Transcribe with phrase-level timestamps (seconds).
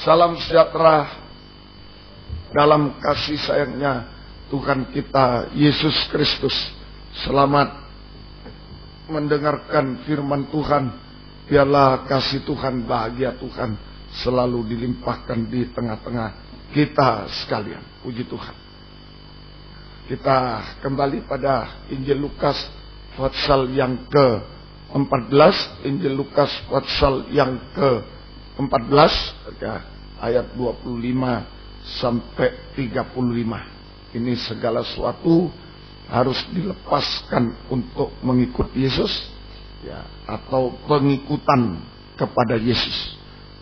[0.00, 1.12] Salam sejahtera
[2.56, 4.08] dalam kasih sayangnya
[4.48, 6.56] Tuhan kita Yesus Kristus.
[7.20, 7.84] Selamat
[9.12, 10.88] mendengarkan firman Tuhan.
[11.52, 13.76] Biarlah kasih Tuhan, bahagia Tuhan
[14.24, 16.28] selalu dilimpahkan di tengah-tengah
[16.72, 17.84] kita sekalian.
[18.00, 18.56] Puji Tuhan.
[20.08, 20.38] Kita
[20.80, 22.56] kembali pada Injil Lukas
[23.20, 28.19] pasal yang ke-14, Injil Lukas pasal yang ke-14
[29.60, 29.74] ya,
[30.20, 31.00] ayat 25
[32.02, 34.16] sampai 35.
[34.16, 35.48] Ini segala sesuatu
[36.10, 39.30] harus dilepaskan untuk mengikut Yesus
[39.86, 41.78] ya atau pengikutan
[42.18, 43.16] kepada Yesus.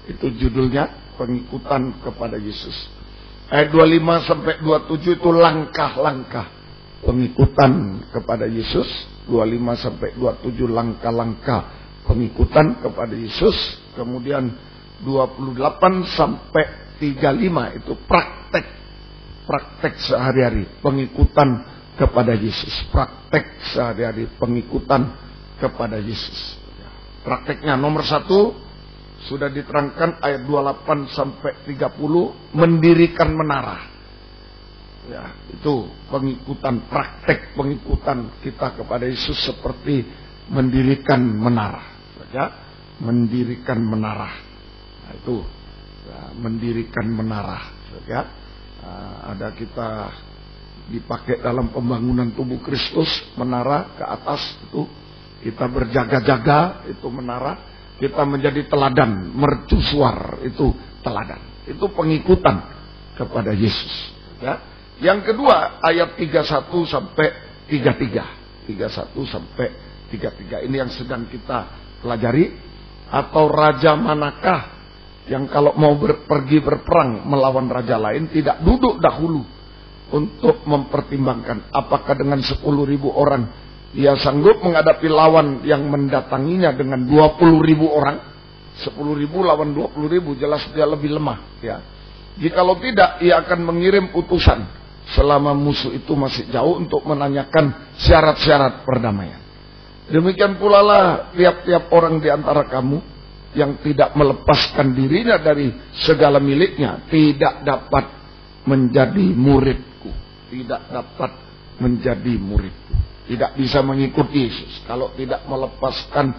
[0.09, 2.75] Itu judulnya pengikutan kepada Yesus.
[3.53, 6.47] Ayat 25 sampai 27 itu langkah-langkah
[7.05, 8.89] pengikutan kepada Yesus.
[9.29, 11.61] 25 sampai 27 langkah-langkah
[12.09, 13.57] pengikutan kepada Yesus.
[13.93, 14.49] Kemudian
[15.03, 16.65] 28 sampai
[16.99, 18.67] 35 itu praktek
[19.49, 21.65] praktek sehari-hari pengikutan
[21.97, 22.75] kepada Yesus.
[22.93, 25.15] Praktek sehari-hari pengikutan
[25.57, 26.61] kepada Yesus.
[27.25, 28.55] Prakteknya nomor satu
[29.27, 33.99] sudah diterangkan ayat 28 sampai 30 mendirikan menara.
[35.09, 40.05] Ya, itu pengikutan praktek pengikutan kita kepada Yesus seperti
[40.53, 41.81] mendirikan menara.
[42.29, 42.53] Ya,
[43.01, 44.48] mendirikan menara.
[45.09, 45.41] Nah, itu
[46.05, 47.73] ya, mendirikan menara.
[48.05, 48.29] Ya,
[48.85, 50.13] nah, ada kita
[50.93, 54.85] dipakai dalam pembangunan tubuh Kristus menara ke atas itu
[55.45, 57.57] kita berjaga-jaga itu menara
[57.99, 60.71] kita menjadi teladan, mercusuar itu
[61.03, 61.43] teladan.
[61.67, 62.63] Itu pengikutan
[63.19, 64.15] kepada Yesus.
[64.39, 64.63] Ya.
[65.03, 67.27] Yang kedua ayat 31 sampai
[67.67, 68.71] 33.
[68.71, 69.67] 31 sampai
[70.15, 72.55] 33 ini yang sedang kita pelajari
[73.11, 74.78] atau raja manakah
[75.29, 79.45] yang kalau mau ber, pergi berperang melawan raja lain tidak duduk dahulu
[80.09, 87.65] untuk mempertimbangkan apakah dengan 10 ribu orang ia sanggup menghadapi lawan yang mendatanginya dengan 20
[87.65, 88.37] ribu orang.
[88.79, 91.39] 10 ribu lawan 20 ribu jelas dia lebih lemah.
[91.65, 91.81] Ya.
[92.39, 94.69] Jikalau tidak ia akan mengirim utusan
[95.17, 99.41] selama musuh itu masih jauh untuk menanyakan syarat-syarat perdamaian.
[100.13, 103.01] Demikian pula lah tiap-tiap orang di antara kamu
[103.57, 105.73] yang tidak melepaskan dirinya dari
[106.05, 108.05] segala miliknya tidak dapat
[108.69, 110.11] menjadi muridku.
[110.53, 111.31] Tidak dapat
[111.81, 112.95] menjadi muridku.
[113.29, 114.85] Tidak bisa mengikuti Yesus.
[114.85, 116.33] Kalau tidak melepaskan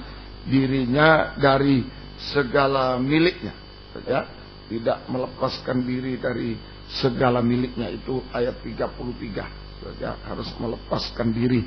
[0.46, 1.86] dirinya dari
[2.34, 3.56] segala miliknya
[4.06, 4.28] ya
[4.70, 6.53] tidak melepaskan diri dari
[7.02, 11.64] segala miliknya itu ayat 33 ya harus melepaskan diri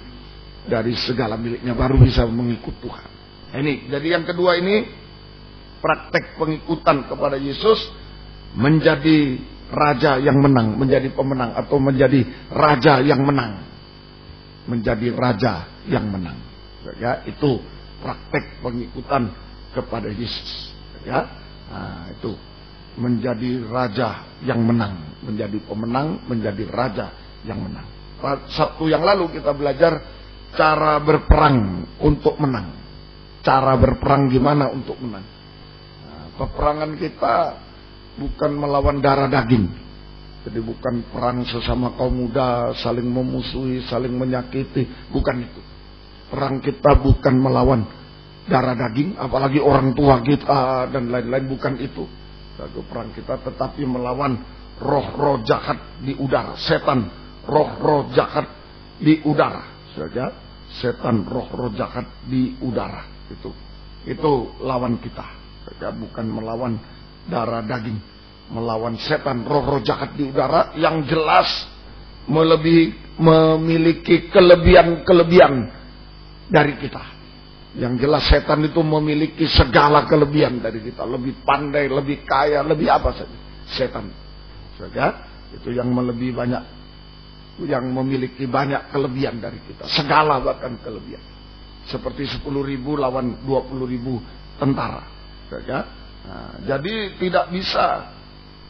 [0.68, 3.10] dari segala miliknya baru bisa mengikut Tuhan.
[3.52, 4.86] Ini jadi yang kedua ini
[5.82, 7.90] praktek pengikutan kepada Yesus
[8.54, 12.22] menjadi raja yang menang menjadi pemenang atau menjadi
[12.54, 13.72] raja yang menang
[14.66, 16.38] menjadi raja yang menang.
[16.98, 17.58] Ya, itu
[18.02, 19.30] praktek pengikutan
[19.74, 20.74] kepada Yesus.
[21.02, 21.26] Ya,
[21.70, 22.34] nah, itu
[22.98, 27.06] menjadi raja yang menang, menjadi pemenang, menjadi raja
[27.42, 27.86] yang menang.
[28.54, 29.98] Sabtu yang lalu kita belajar
[30.54, 32.70] cara berperang untuk menang.
[33.42, 35.26] Cara berperang gimana untuk menang.
[36.42, 37.34] Peperangan kita
[38.18, 39.70] bukan melawan darah daging,
[40.42, 45.62] jadi bukan perang sesama kaum muda, saling memusuhi, saling menyakiti, bukan itu.
[46.34, 47.86] Perang kita bukan melawan
[48.50, 52.10] darah daging, apalagi orang tua kita dan lain-lain, bukan itu.
[52.58, 54.42] Lalu perang kita tetapi melawan
[54.82, 57.06] roh-roh jahat di udara, setan
[57.46, 58.50] roh-roh jahat
[58.98, 59.62] di udara.
[59.94, 60.26] Saja
[60.74, 63.54] setan roh-roh jahat di udara itu.
[64.10, 65.41] Itu lawan kita.
[65.82, 66.78] Saja bukan melawan
[67.26, 67.98] darah daging
[68.54, 71.50] melawan setan roh-roh jahat di udara yang jelas
[72.30, 75.74] melebihi memiliki kelebihan-kelebihan
[76.46, 77.02] dari kita.
[77.82, 83.18] Yang jelas setan itu memiliki segala kelebihan dari kita, lebih pandai, lebih kaya, lebih apa
[83.18, 83.38] saja.
[83.66, 84.06] Setan
[84.78, 85.18] saja
[85.50, 86.62] itu yang melebihi banyak
[87.66, 91.26] yang memiliki banyak kelebihan dari kita, segala bahkan kelebihan.
[91.90, 94.22] Seperti 10 ribu lawan 20 ribu
[94.62, 95.21] tentara
[95.52, 95.78] saja.
[96.22, 98.08] Nah, jadi tidak bisa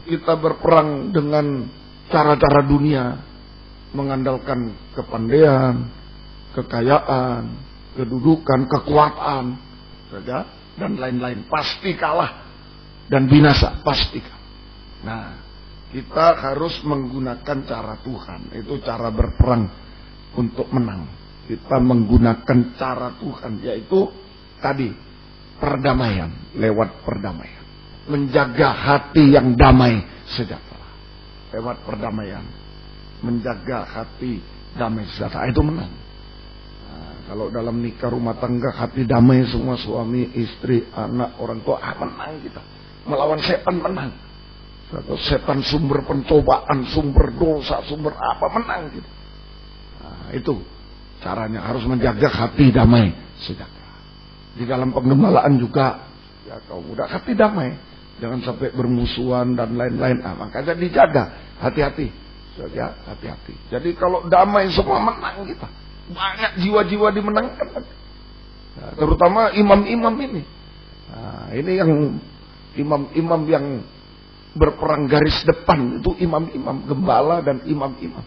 [0.02, 1.70] kita berperang dengan
[2.10, 3.22] cara-cara dunia,
[3.94, 5.86] mengandalkan kepandaian,
[6.58, 7.42] kekayaan,
[7.94, 9.44] kedudukan, kekuatan,
[10.10, 11.46] saja dan lain-lain.
[11.46, 12.42] Pasti kalah
[13.06, 14.18] dan binasa, pasti.
[15.06, 15.38] Nah,
[15.92, 19.68] kita harus menggunakan cara Tuhan, itu cara berperang
[20.34, 21.06] untuk menang.
[21.46, 24.08] Kita menggunakan cara Tuhan, yaitu
[24.62, 25.11] tadi
[25.62, 27.62] perdamaian, lewat perdamaian.
[28.02, 30.90] menjaga hati yang damai sejahtera.
[31.54, 32.42] Lewat perdamaian.
[33.22, 34.42] Menjaga hati
[34.74, 35.46] damai sejahtera.
[35.46, 35.86] Itu menang.
[35.86, 41.94] Nah, kalau dalam nikah rumah tangga hati damai semua suami, istri, anak, orang tua, ah,
[41.94, 42.62] menang kita.
[43.06, 44.10] Melawan setan menang.
[44.90, 49.10] Atau setan sumber pencobaan, sumber dosa, sumber apa menang gitu.
[50.02, 50.54] Nah, itu
[51.22, 53.81] caranya harus menjaga hati damai sejahtera.
[54.52, 56.04] Di dalam penggembalaan juga
[56.44, 57.72] ya kau muda hati damai.
[58.20, 60.22] Jangan sampai bermusuhan dan lain-lain.
[60.22, 62.12] Ah, makanya dijaga hati-hati.
[62.76, 63.56] Ya, hati-hati.
[63.72, 65.66] Jadi kalau damai semua menang kita.
[66.12, 67.66] Banyak jiwa-jiwa dimenangkan.
[68.72, 70.42] Nah, terutama imam-imam ini.
[71.08, 71.90] Nah, ini yang
[72.76, 73.66] imam-imam yang
[74.52, 78.24] berperang garis depan itu imam-imam gembala dan imam-imam.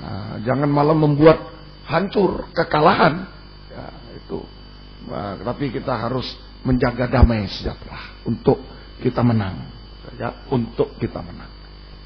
[0.00, 1.38] Nah, jangan malah membuat
[1.84, 3.28] hancur kekalahan.
[3.68, 3.84] Ya,
[4.16, 4.40] itu.
[5.42, 6.26] Tapi kita harus
[6.62, 8.62] menjaga damai sejahtera untuk
[9.02, 9.70] kita menang.
[10.20, 11.50] Ya, untuk kita menang.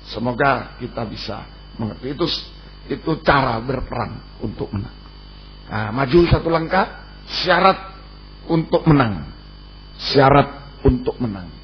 [0.07, 1.43] Semoga kita bisa
[1.77, 2.27] mengerti itu
[2.87, 4.95] itu cara berperang untuk menang.
[5.67, 6.87] Nah, maju satu langkah
[7.27, 7.99] syarat
[8.47, 9.27] untuk menang.
[9.99, 11.57] Syarat untuk menang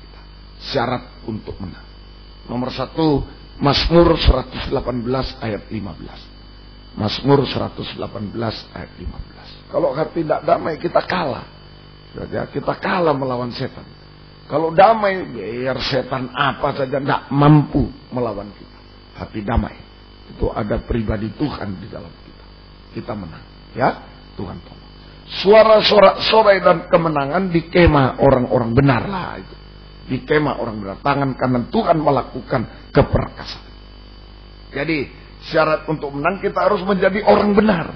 [0.70, 1.82] syarat untuk menang.
[2.46, 3.26] Nomor satu,
[3.58, 4.70] Mazmur 118
[5.43, 6.99] ayat 15.
[6.99, 7.99] Mazmur 118
[8.75, 9.41] ayat 15.
[9.72, 11.48] Kalau hati tidak damai, kita kalah.
[12.28, 13.88] Ya, kita kalah melawan setan.
[14.44, 18.78] Kalau damai, biar setan apa saja tidak mampu melawan kita.
[19.16, 19.72] Hati damai.
[20.28, 22.44] Itu ada pribadi Tuhan di dalam kita.
[23.00, 23.44] Kita menang.
[23.72, 24.04] Ya,
[24.36, 24.90] Tuhan tolong.
[25.32, 29.56] Suara sorak-sorai dan kemenangan di kemah orang-orang benar lah itu
[30.12, 30.96] di kemah orang benar.
[31.00, 33.72] Tangan kanan Tuhan melakukan keperkasaan.
[34.72, 35.08] Jadi
[35.52, 37.86] syarat untuk menang kita harus menjadi orang benar.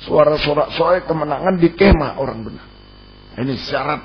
[0.00, 2.66] Suara sorak sorai kemenangan di kemah orang benar.
[3.36, 4.02] Ini syarat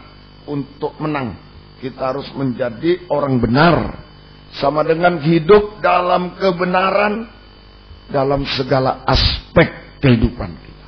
[0.47, 1.39] untuk menang.
[1.79, 4.03] Kita harus menjadi orang benar.
[4.55, 7.27] Sama dengan hidup dalam kebenaran
[8.07, 10.87] dalam segala aspek kehidupan kita.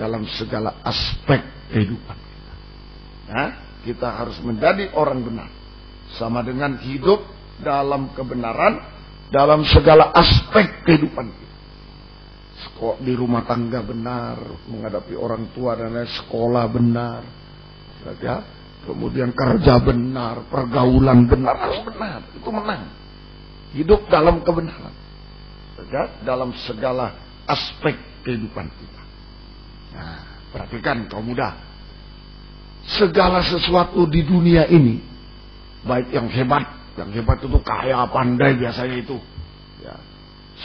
[0.00, 1.40] Dalam segala aspek
[1.72, 2.52] kehidupan kita.
[3.28, 3.50] Nah,
[3.84, 5.48] kita harus menjadi orang benar
[6.16, 7.20] sama dengan hidup
[7.60, 8.80] dalam kebenaran
[9.28, 11.47] dalam segala aspek kehidupan kita.
[12.78, 14.38] Sekolah, di rumah tangga benar,
[14.70, 17.26] menghadapi orang tua dan lain sekolah benar.
[18.22, 18.46] Ya,
[18.86, 22.22] kemudian kerja benar, pergaulan benar, harus benar.
[22.38, 22.86] Itu menang.
[23.74, 24.94] Hidup dalam kebenaran.
[25.90, 27.18] Ya, dalam segala
[27.50, 29.02] aspek kehidupan kita.
[29.98, 30.22] Nah,
[30.54, 31.58] perhatikan kaum muda.
[32.94, 35.02] Segala sesuatu di dunia ini
[35.82, 39.18] baik yang hebat, yang hebat itu kaya, pandai biasanya itu.
[39.82, 39.98] Ya.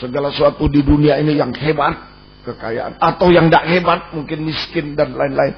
[0.02, 1.94] Segala sesuatu di dunia ini yang hebat,
[2.42, 5.54] kekayaan, atau yang tidak hebat, mungkin miskin dan lain-lain.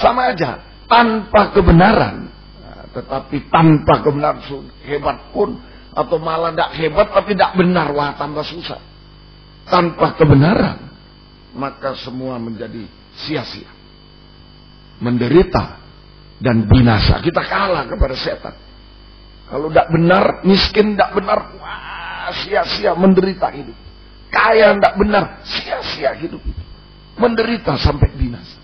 [0.00, 2.32] Sama aja, tanpa kebenaran,
[2.64, 4.40] nah, tetapi tanpa kebenaran
[4.88, 5.60] hebat pun,
[5.92, 8.80] atau malah tidak hebat tapi tidak benar, wah tambah susah.
[9.68, 10.90] Tanpa kebenaran,
[11.52, 12.88] maka semua menjadi
[13.24, 13.68] sia-sia.
[15.04, 15.84] Menderita
[16.40, 17.20] dan binasa.
[17.20, 18.54] Kita kalah kepada setan.
[19.52, 21.93] Kalau tidak benar, miskin tidak benar, wah
[22.32, 23.76] sia-sia menderita hidup.
[24.32, 26.62] Kaya tidak benar, sia-sia hidup itu.
[27.20, 28.58] Menderita sampai binasa.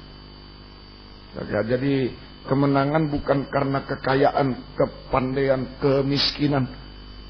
[1.46, 2.10] Jadi
[2.50, 6.66] kemenangan bukan karena kekayaan, kepandaian, kemiskinan,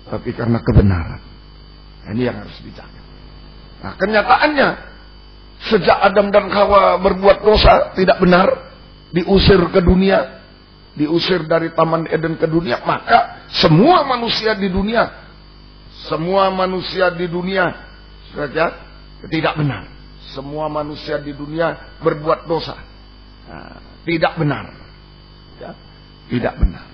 [0.08, 1.20] tapi karena kebenaran.
[2.08, 3.00] Ini yang harus dijaga.
[3.84, 4.68] Nah, kenyataannya
[5.68, 8.48] sejak Adam dan Hawa berbuat dosa tidak benar,
[9.12, 10.40] diusir ke dunia,
[10.96, 15.29] diusir dari Taman Eden ke dunia, maka semua manusia di dunia,
[16.08, 17.68] semua manusia di dunia
[18.32, 18.72] saja
[19.28, 19.84] tidak benar.
[20.30, 22.78] Semua manusia di dunia berbuat dosa.
[24.06, 24.70] Tidak benar.
[25.58, 25.74] Ya,
[26.30, 26.86] tidak benar.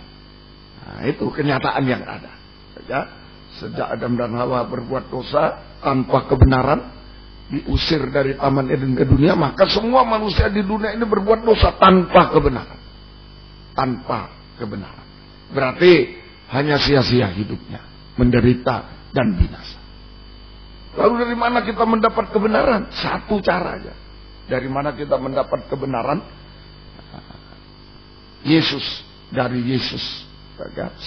[0.86, 2.32] Nah, itu kenyataan yang ada.
[2.86, 3.00] Ya,
[3.60, 6.90] sejak Adam dan Hawa berbuat dosa tanpa kebenaran,
[7.52, 12.32] diusir dari Taman Eden ke dunia, maka semua manusia di dunia ini berbuat dosa tanpa
[12.32, 12.86] kebenaran
[13.76, 15.04] tanpa kebenaran.
[15.52, 16.16] Berarti
[16.56, 17.84] hanya sia-sia hidupnya,
[18.16, 19.80] menderita dan binasa.
[21.00, 22.92] Lalu dari mana kita mendapat kebenaran?
[22.92, 23.94] Satu cara aja.
[24.44, 26.20] Dari mana kita mendapat kebenaran?
[28.44, 28.84] Yesus
[29.32, 30.04] dari Yesus.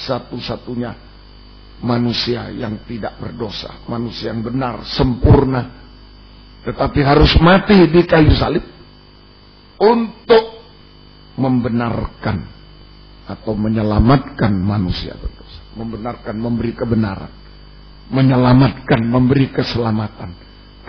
[0.09, 0.93] Satu-satunya
[1.81, 5.79] manusia yang tidak berdosa, manusia yang benar, sempurna,
[6.67, 8.61] tetapi harus mati di kayu salib
[9.79, 10.59] untuk
[11.39, 12.43] membenarkan
[13.25, 15.61] atau menyelamatkan manusia berdosa.
[15.79, 17.38] Membenarkan, memberi kebenaran.
[18.09, 20.33] Menyelamatkan, memberi keselamatan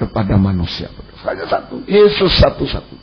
[0.01, 0.89] kepada manusia.
[1.21, 1.85] Hanya satu.
[1.85, 2.97] Yesus satu-satu.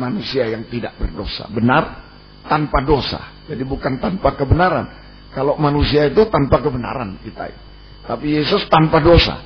[0.00, 1.44] Manusia yang tidak berdosa.
[1.52, 2.06] Benar,
[2.48, 3.20] tanpa dosa.
[3.44, 4.86] Jadi bukan tanpa kebenaran.
[5.36, 7.52] Kalau manusia itu tanpa kebenaran kita.
[8.08, 9.44] Tapi Yesus tanpa dosa.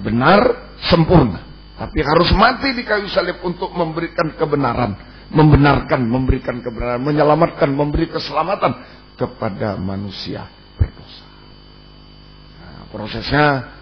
[0.00, 1.44] Benar, sempurna.
[1.76, 4.96] Tapi harus mati di kayu salib untuk memberikan kebenaran.
[5.32, 7.04] Membenarkan, memberikan kebenaran.
[7.04, 8.72] Menyelamatkan, memberi keselamatan
[9.20, 10.48] kepada manusia
[10.80, 11.21] berdosa.
[12.92, 13.72] Prosesnya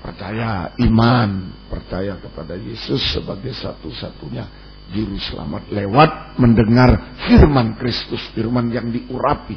[0.00, 4.48] percaya iman, percaya kepada Yesus sebagai satu-satunya
[4.92, 9.56] juru selamat lewat mendengar firman Kristus, firman yang diurapi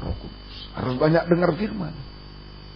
[0.00, 0.56] Roh Kudus.
[0.76, 1.92] Harus banyak dengar firman.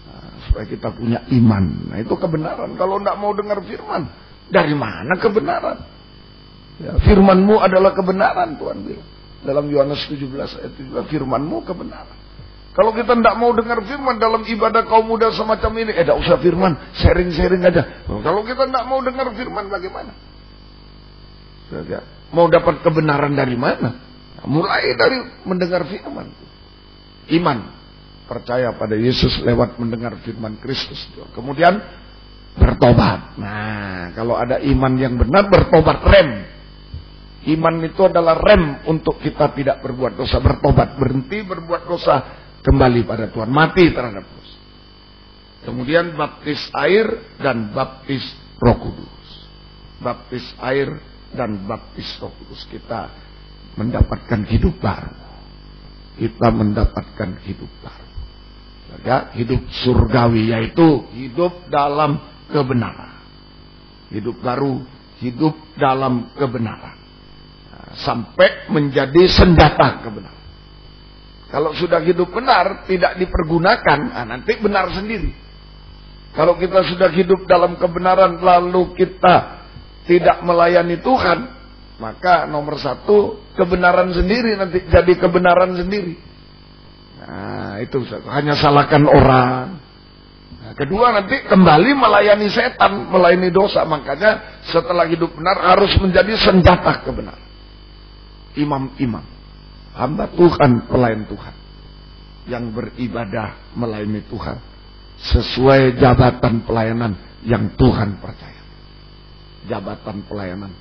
[0.08, 1.64] Nah, supaya kita punya iman.
[1.92, 2.76] Nah, itu kebenaran.
[2.76, 4.02] Kalau tidak mau dengar firman,
[4.52, 5.78] dari mana kebenaran?
[6.80, 9.08] Ya, firmanmu adalah kebenaran, Tuhan bilang.
[9.42, 12.21] Dalam Yohanes 17 ayat 17, firmanmu kebenaran.
[12.72, 16.40] Kalau kita tidak mau dengar firman dalam ibadah kaum muda semacam ini, eh tidak usah
[16.40, 18.08] firman, sharing-sharing aja.
[18.08, 20.12] Kalau kita tidak mau dengar firman, bagaimana?
[22.32, 24.00] Mau dapat kebenaran dari mana?
[24.48, 26.32] Mulai dari mendengar firman.
[27.28, 27.58] Iman.
[28.24, 31.12] Percaya pada Yesus lewat mendengar firman Kristus.
[31.36, 31.76] Kemudian
[32.56, 33.36] bertobat.
[33.36, 36.30] Nah, kalau ada iman yang benar, bertobat rem.
[37.52, 40.40] Iman itu adalah rem untuk kita tidak berbuat dosa.
[40.40, 42.41] Bertobat, berhenti berbuat dosa.
[42.62, 43.50] Kembali pada Tuhan.
[43.50, 44.58] Mati terhadap dosa.
[45.66, 47.06] Kemudian baptis air
[47.42, 48.22] dan baptis
[48.62, 49.26] roh kudus.
[49.98, 50.94] Baptis air
[51.34, 52.62] dan baptis roh kudus.
[52.70, 53.10] Kita
[53.74, 55.14] mendapatkan hidup baru.
[56.18, 58.10] Kita mendapatkan hidup baru.
[59.02, 62.20] Ya, hidup surgawi yaitu hidup dalam
[62.52, 63.24] kebenaran.
[64.12, 64.84] Hidup baru,
[65.18, 67.00] hidup dalam kebenaran.
[67.96, 70.41] Sampai menjadi senjata kebenaran.
[71.52, 75.36] Kalau sudah hidup benar, tidak dipergunakan, nah nanti benar sendiri.
[76.32, 79.60] Kalau kita sudah hidup dalam kebenaran, lalu kita
[80.08, 81.38] tidak melayani Tuhan,
[82.00, 86.16] maka nomor satu, kebenaran sendiri nanti jadi kebenaran sendiri.
[87.20, 88.00] Nah, itu
[88.32, 89.76] hanya salahkan orang.
[90.56, 93.84] Nah, kedua nanti kembali melayani setan, melayani dosa.
[93.84, 97.44] Makanya setelah hidup benar harus menjadi senjata kebenaran.
[98.56, 99.41] Imam-imam
[99.96, 101.54] hamba Tuhan, pelayan Tuhan
[102.48, 104.58] yang beribadah melayani Tuhan
[105.22, 107.14] sesuai jabatan pelayanan
[107.46, 108.62] yang Tuhan percaya.
[109.70, 110.74] Jabatan pelayanan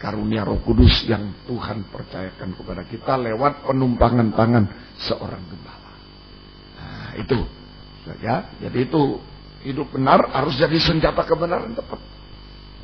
[0.00, 4.64] karunia Roh Kudus yang Tuhan percayakan kepada kita lewat penumpangan tangan
[4.98, 5.92] seorang gembala.
[6.80, 7.38] Nah, itu
[8.18, 8.50] ya.
[8.58, 9.20] Jadi itu
[9.62, 12.00] hidup benar harus jadi senjata kebenaran tepat.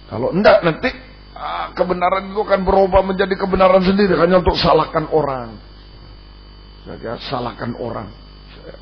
[0.07, 0.93] Kalau enggak nanti
[1.37, 5.61] ah, kebenaran itu akan berubah menjadi kebenaran sendiri hanya untuk salahkan orang.
[6.89, 8.09] Saja salahkan orang.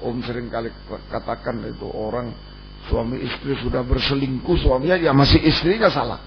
[0.00, 0.72] Om sering kali
[1.12, 2.32] katakan itu orang
[2.88, 6.20] suami istri sudah berselingkuh suaminya ya masih istrinya salah.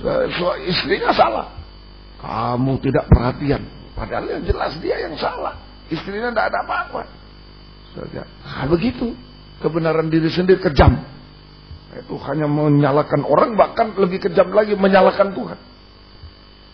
[0.00, 1.46] Suami istrinya salah.
[2.18, 3.62] Kamu tidak perhatian.
[3.92, 5.58] Padahal yang jelas dia yang salah.
[5.90, 7.02] Istrinya tidak ada apa-apa.
[7.98, 9.14] Nah, begitu.
[9.58, 11.17] Kebenaran diri sendiri kejam.
[11.98, 15.58] Itu hanya menyalahkan orang bahkan lebih kejam lagi menyalahkan Tuhan.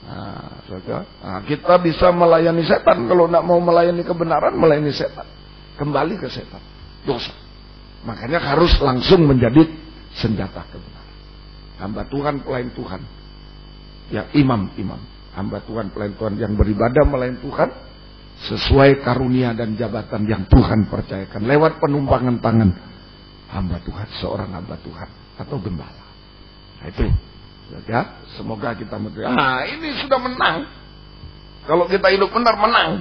[0.04, 0.54] Nah.
[0.64, 5.28] Nah, kita bisa melayani setan kalau tidak mau melayani kebenaran melayani setan.
[5.76, 6.60] Kembali ke setan.
[7.04, 7.32] Dosa.
[8.08, 9.64] Makanya harus langsung menjadi
[10.16, 11.16] senjata kebenaran.
[11.80, 13.00] Hamba Tuhan, pelayan Tuhan.
[14.08, 15.00] Ya imam-imam.
[15.36, 17.68] Hamba Tuhan, pelayan Tuhan yang beribadah melayani Tuhan.
[18.34, 21.44] Sesuai karunia dan jabatan yang Tuhan percayakan.
[21.44, 22.70] Lewat penumpangan tangan
[23.54, 25.08] hamba Tuhan, seorang hamba Tuhan
[25.38, 26.04] atau gembala.
[26.82, 27.06] Nah itu.
[27.88, 29.24] Ya, semoga kita mengerti.
[29.24, 30.68] Ah, ini sudah menang.
[31.64, 33.00] Kalau kita hidup benar menang.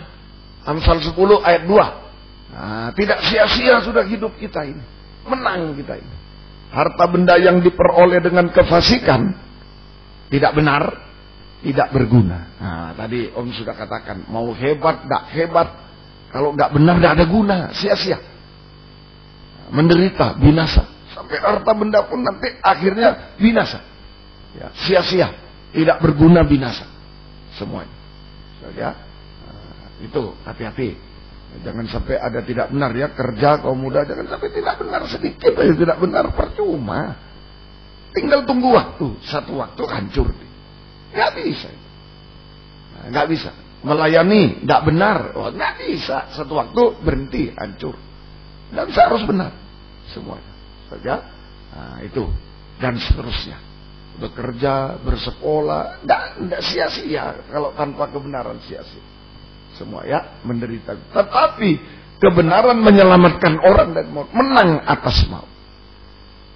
[0.64, 1.12] Amsal 10
[1.44, 2.56] ayat 2.
[2.56, 4.80] Nah, tidak sia-sia sudah hidup kita ini.
[5.28, 6.16] Menang kita ini.
[6.72, 9.36] Harta benda yang diperoleh dengan kefasikan
[10.32, 10.84] tidak benar,
[11.60, 12.40] tidak berguna.
[12.58, 15.68] Nah, tadi Om sudah katakan, mau hebat, tidak hebat,
[16.32, 18.33] kalau tidak benar, tidak ada guna, sia-sia
[19.74, 20.86] menderita, binasa.
[21.18, 23.82] Sampai harta benda pun nanti akhirnya binasa.
[24.54, 25.34] Ya, sia-sia,
[25.74, 26.86] tidak berguna binasa.
[27.58, 27.98] Semuanya.
[28.78, 30.96] Ya, nah, itu hati-hati.
[31.62, 35.74] Jangan sampai ada tidak benar ya kerja kaum muda jangan sampai tidak benar sedikit aja
[35.78, 37.14] tidak benar percuma.
[38.14, 40.34] Tinggal tunggu waktu satu waktu hancur.
[41.14, 41.70] Nggak bisa.
[42.94, 43.52] Nah, nggak bisa.
[43.86, 46.34] Melayani nggak benar, oh, bisa.
[46.34, 47.94] Satu waktu berhenti hancur.
[48.74, 49.63] Dan saya harus benar
[50.14, 50.54] semuanya.
[50.88, 51.16] Saja.
[51.74, 52.30] Nah, itu
[52.78, 53.58] dan seterusnya.
[54.14, 59.02] Bekerja, bersekolah, tidak sia-sia kalau tanpa kebenaran sia-sia.
[59.74, 60.94] Semua ya menderita.
[60.94, 61.70] Tetapi
[62.22, 65.50] kebenaran menyelamatkan orang dan maut, menang atas maut.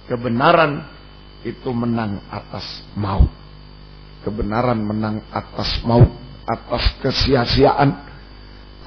[0.06, 0.86] Kebenaran
[1.42, 3.30] itu menang atas maut.
[4.22, 6.14] Kebenaran menang atas maut,
[6.46, 8.07] atas kesia-siaan,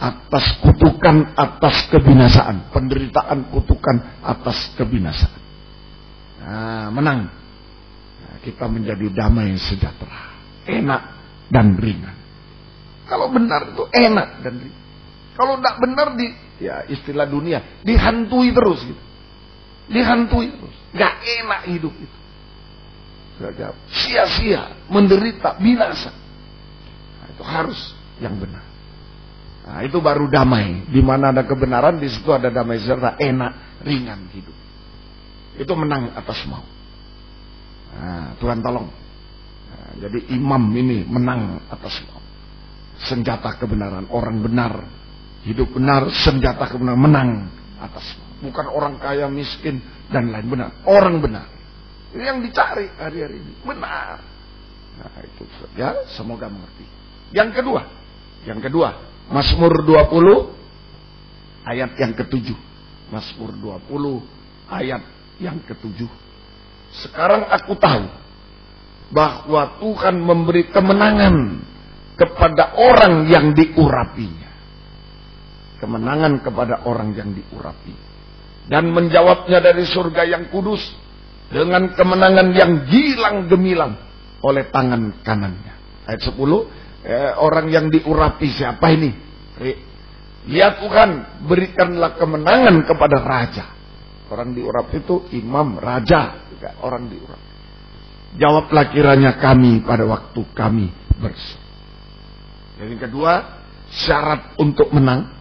[0.02, 2.74] atas kutukan, atas kebinasaan.
[2.74, 5.42] Penderitaan, kutukan, atas kebinasaan.
[6.42, 7.30] Nah, menang.
[8.26, 10.34] Nah, kita menjadi damai sejahtera.
[10.66, 11.02] Enak
[11.54, 12.18] dan ringan.
[13.06, 14.82] Kalau benar itu enak dan ringan.
[15.38, 16.28] Kalau tidak benar di
[16.62, 19.04] ya istilah dunia dihantui terus gitu.
[19.92, 20.78] Dihantui terus.
[20.98, 22.18] Gak enak hidup itu.
[23.90, 26.14] Sia-sia, menderita, binasa.
[26.14, 27.80] Nah, itu harus
[28.22, 28.71] yang benar.
[29.62, 30.90] Nah, itu baru damai.
[30.90, 34.58] Di mana ada kebenaran, di situ ada damai serta enak, ringan hidup.
[35.58, 36.66] Itu menang atas mau.
[37.92, 38.88] Nah, Tuhan tolong.
[39.70, 42.20] Nah, jadi imam ini menang atas mau.
[43.02, 44.86] Senjata kebenaran, orang benar,
[45.46, 47.30] hidup benar, senjata kebenaran menang
[47.78, 48.30] atas mau.
[48.50, 49.78] Bukan orang kaya, miskin,
[50.10, 50.74] dan lain benar.
[50.90, 51.46] Orang benar.
[52.12, 53.54] Ini yang dicari hari-hari ini.
[53.62, 54.18] Benar.
[54.98, 55.44] Nah, itu
[55.78, 56.86] ya, semoga mengerti.
[57.32, 57.82] Yang kedua,
[58.44, 62.60] yang kedua, Mazmur 20 ayat yang ketujuh.
[63.12, 64.20] Mazmur 20
[64.68, 65.02] ayat
[65.40, 66.12] yang ketujuh.
[66.92, 68.12] Sekarang aku tahu
[69.12, 71.64] bahwa Tuhan memberi kemenangan
[72.20, 74.52] kepada orang yang diurapinya.
[75.80, 77.96] Kemenangan kepada orang yang diurapi.
[78.68, 80.84] Dan menjawabnya dari surga yang kudus
[81.52, 83.98] dengan kemenangan yang gilang gemilang
[84.44, 85.74] oleh tangan kanannya.
[86.08, 86.38] Ayat 10,
[87.06, 89.12] eh, orang yang diurapi siapa ini?
[90.50, 93.66] Ya Tuhan, berikanlah kemenangan kepada raja.
[94.32, 96.48] Orang diurapi itu imam, raja,
[96.82, 97.50] orang diurapi.
[98.40, 100.88] Jawablah kiranya kami pada waktu kami
[101.20, 101.60] bersih.
[102.80, 105.38] Yang kedua, syarat untuk menang.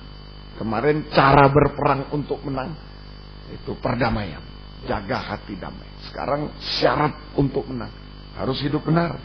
[0.59, 2.77] Kemarin cara berperang untuk menang
[3.49, 4.45] itu perdamaian,
[4.85, 5.89] jaga hati damai.
[6.13, 7.89] Sekarang syarat untuk menang
[8.37, 9.17] harus hidup benar.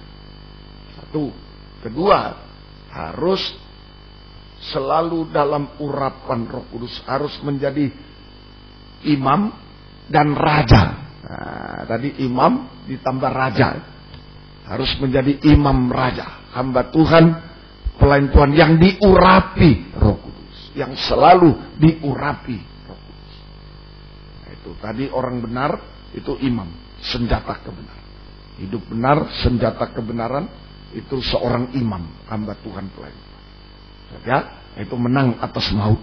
[0.96, 1.36] Satu,
[1.86, 2.34] Kedua,
[2.90, 3.46] harus
[4.74, 7.94] selalu dalam urapan Roh Kudus, harus menjadi
[9.06, 9.54] imam
[10.10, 10.84] dan raja.
[11.22, 13.70] Nah, tadi imam ditambah raja.
[14.66, 17.38] Harus menjadi imam raja, hamba Tuhan,
[18.02, 22.58] pelayan Tuhan yang diurapi Roh Kudus, yang selalu diurapi
[22.90, 23.36] Roh Kudus.
[24.42, 25.78] Nah, itu tadi orang benar
[26.18, 26.66] itu imam,
[27.06, 28.10] senjata kebenaran.
[28.58, 30.50] Hidup benar, senjata kebenaran,
[30.96, 33.24] itu seorang imam hamba Tuhan pelayan.
[34.24, 34.40] Ya,
[34.80, 36.00] itu menang atas maut.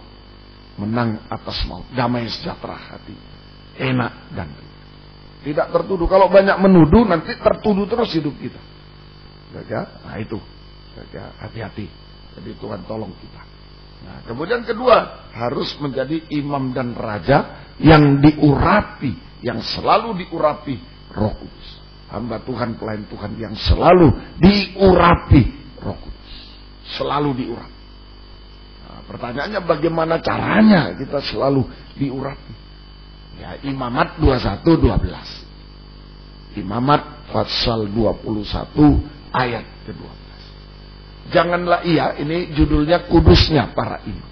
[0.76, 1.88] Menang atas maut.
[1.96, 3.16] Damai sejahtera hati.
[3.80, 4.52] Enak dan
[5.42, 6.04] tidak tertuduh.
[6.04, 8.60] Kalau banyak menuduh nanti tertuduh terus hidup kita.
[9.64, 10.36] Ya, nah itu.
[11.08, 11.88] Ya, hati-hati.
[12.36, 13.42] Jadi Tuhan tolong kita.
[14.02, 20.76] Nah, kemudian kedua, harus menjadi imam dan raja yang diurapi, yang selalu diurapi
[21.16, 21.81] Roh Kudus
[22.12, 25.42] hamba Tuhan, pelayan Tuhan yang selalu diurapi
[25.80, 26.34] roh kudus.
[27.00, 27.80] Selalu diurapi.
[28.84, 31.64] Nah, pertanyaannya bagaimana caranya kita selalu
[31.96, 32.52] diurapi?
[33.40, 36.60] Ya, imamat 21-12.
[36.60, 40.20] Imamat pasal 21 ayat ke-12.
[41.32, 44.28] Janganlah ia, ini judulnya kudusnya para imam.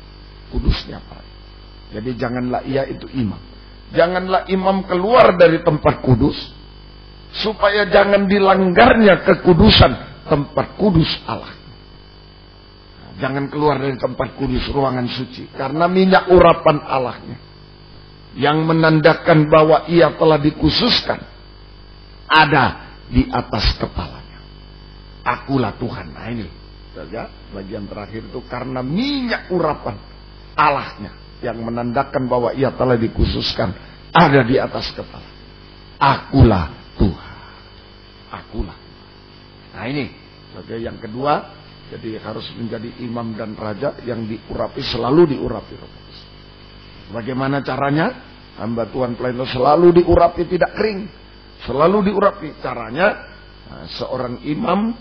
[0.53, 1.49] Kudusnya para imam.
[1.97, 3.41] Jadi janganlah ia itu imam.
[3.97, 6.60] Janganlah imam keluar dari tempat kudus
[7.39, 9.93] supaya jangan dilanggarnya kekudusan
[10.27, 11.55] tempat kudus Allah.
[13.21, 17.39] Jangan keluar dari tempat kudus ruangan suci karena minyak urapan Allahnya
[18.39, 21.21] yang menandakan bahwa ia telah dikhususkan
[22.31, 24.41] ada di atas kepalanya.
[25.27, 26.17] Akulah Tuhan.
[26.17, 26.49] Nah ini
[26.97, 30.01] saja bagian terakhir itu karena minyak urapan
[30.57, 31.13] Allahnya
[31.45, 33.73] yang menandakan bahwa ia telah dikhususkan
[34.11, 35.29] ada di atas kepala.
[36.01, 36.80] Akulah.
[38.31, 38.79] Akulah.
[39.75, 40.11] Nah ini,
[40.51, 41.51] sebagai yang kedua,
[41.91, 45.75] jadi harus menjadi imam dan raja yang diurapi, selalu diurapi.
[47.11, 48.31] Bagaimana caranya?
[48.59, 51.11] Hamba Tuhan pelayan selalu diurapi, tidak kering.
[51.67, 52.49] Selalu diurapi.
[52.63, 53.09] Caranya,
[53.67, 54.95] nah, seorang imam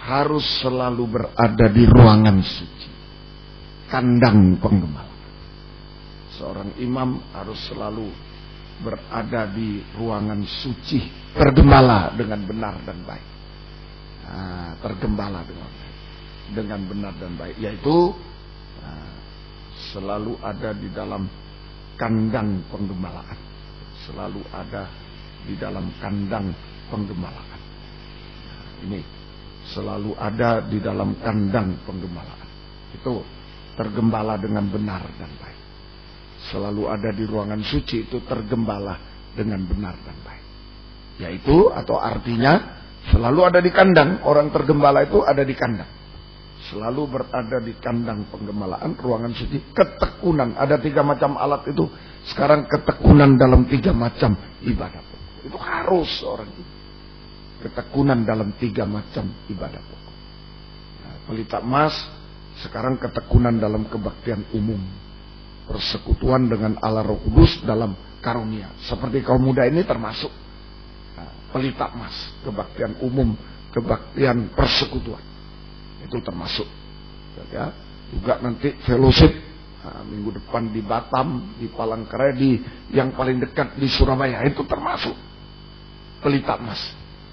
[0.00, 2.90] harus selalu berada di ruangan suci.
[3.90, 5.12] Kandang penggembala.
[6.40, 8.08] Seorang imam harus selalu
[8.80, 13.28] berada di ruangan suci, tergembala dengan benar dan baik.
[14.30, 15.96] Nah, tergembala dengan baik,
[16.56, 18.16] dengan benar dan baik, yaitu
[18.80, 19.12] nah,
[19.92, 21.28] selalu ada di dalam
[22.00, 23.38] kandang penggembalaan,
[24.08, 24.88] selalu ada
[25.44, 26.50] di dalam kandang
[26.88, 27.60] penggembalaan.
[28.48, 29.00] Nah, ini
[29.70, 32.48] selalu ada di dalam kandang penggembalaan.
[32.96, 33.22] Itu
[33.78, 35.59] tergembala dengan benar dan baik
[36.48, 38.96] selalu ada di ruangan suci itu tergembala
[39.36, 40.44] dengan benar dan baik.
[41.20, 42.80] Yaitu atau artinya
[43.12, 45.90] selalu ada di kandang, orang tergembala itu ada di kandang.
[46.60, 49.72] selalu berada di kandang penggemalaan ruangan suci.
[49.72, 50.60] Ketekunan.
[50.60, 51.88] Ada tiga macam alat itu.
[52.28, 55.48] Sekarang ketekunan dalam tiga macam ibadah pokok.
[55.48, 56.80] Itu harus orang itu
[57.60, 60.16] ketekunan dalam tiga macam ibadah pokok.
[61.04, 61.94] Nah, pelita emas
[62.60, 64.80] sekarang ketekunan dalam kebaktian umum
[65.70, 68.74] persekutuan dengan Allah Roh Kudus dalam karunia.
[68.82, 70.34] Seperti kaum muda ini termasuk
[71.14, 73.38] nah, pelita emas kebaktian umum
[73.70, 75.22] kebaktian persekutuan.
[76.02, 76.66] Itu termasuk.
[77.54, 77.70] Ya
[78.10, 79.30] juga nanti fellowship
[79.86, 82.52] nah, minggu depan di Batam di Palangkaraya
[82.90, 85.14] yang paling dekat di Surabaya itu termasuk
[86.18, 86.82] pelita emas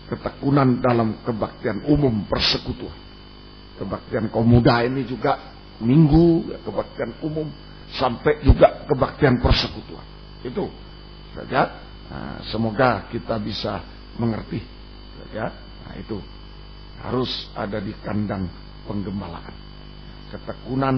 [0.07, 2.95] ketekunan dalam kebaktian umum persekutuan.
[3.81, 5.37] Kebaktian kaum muda ini juga
[5.81, 7.49] minggu kebaktian umum
[7.95, 10.03] sampai juga kebaktian persekutuan
[10.43, 10.67] itu
[11.31, 11.79] saja
[12.11, 13.79] nah, semoga kita bisa
[14.19, 14.59] mengerti
[15.31, 15.47] ya
[15.87, 16.19] nah itu
[17.01, 18.49] harus ada di kandang
[18.89, 19.55] penggembalaan.
[20.33, 20.95] Ketekunan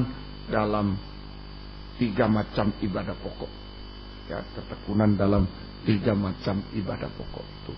[0.48, 0.96] dalam
[2.00, 3.52] tiga macam ibadah pokok.
[4.30, 5.44] Ya, ketekunan dalam
[5.84, 7.74] tiga macam ibadah pokok itu.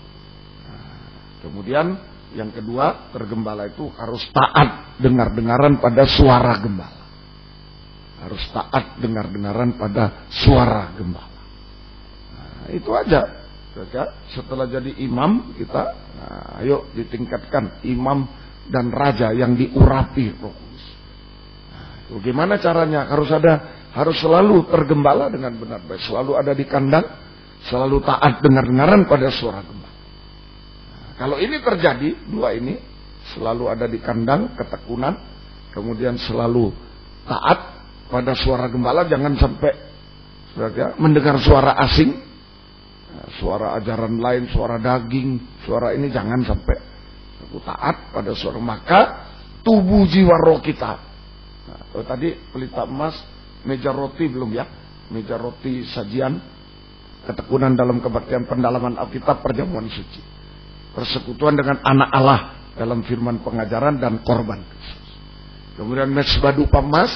[0.67, 1.87] Nah, kemudian
[2.31, 7.00] yang kedua, tergembala itu harus taat dengar-dengaran pada suara gembala.
[8.21, 11.41] Harus taat dengar-dengaran pada suara gembala.
[12.37, 13.41] Nah, itu aja.
[14.29, 18.27] Setelah jadi imam kita, nah, ayo ditingkatkan imam
[18.67, 20.85] dan raja yang diurapi Roh Kudus.
[21.71, 23.07] Nah, gimana caranya?
[23.07, 27.07] Harus ada, harus selalu tergembala dengan benar baik, selalu ada di kandang,
[27.65, 29.97] selalu taat dengar-dengaran pada suara gembala.
[29.97, 32.75] Nah, kalau ini terjadi, dua ini
[33.33, 35.15] selalu ada di kandang, ketekunan,
[35.71, 36.75] kemudian selalu
[37.23, 37.70] taat
[38.11, 39.71] pada suara gembala, jangan sampai
[40.75, 42.11] ya, mendengar suara asing,
[43.39, 46.77] suara ajaran lain, suara daging, suara ini jangan sampai
[47.47, 48.99] aku taat pada suara maka
[49.63, 50.91] tubuh jiwa roh kita.
[51.71, 53.15] Nah, oh, tadi pelita emas,
[53.63, 54.65] meja roti belum ya?
[55.11, 56.39] Meja roti sajian,
[57.27, 60.21] ketekunan dalam kebaktian pendalaman Alkitab perjamuan suci.
[60.91, 62.39] Persekutuan dengan anak Allah
[62.75, 64.59] dalam firman pengajaran dan korban.
[65.79, 67.11] Kemudian mesbah dupa emas,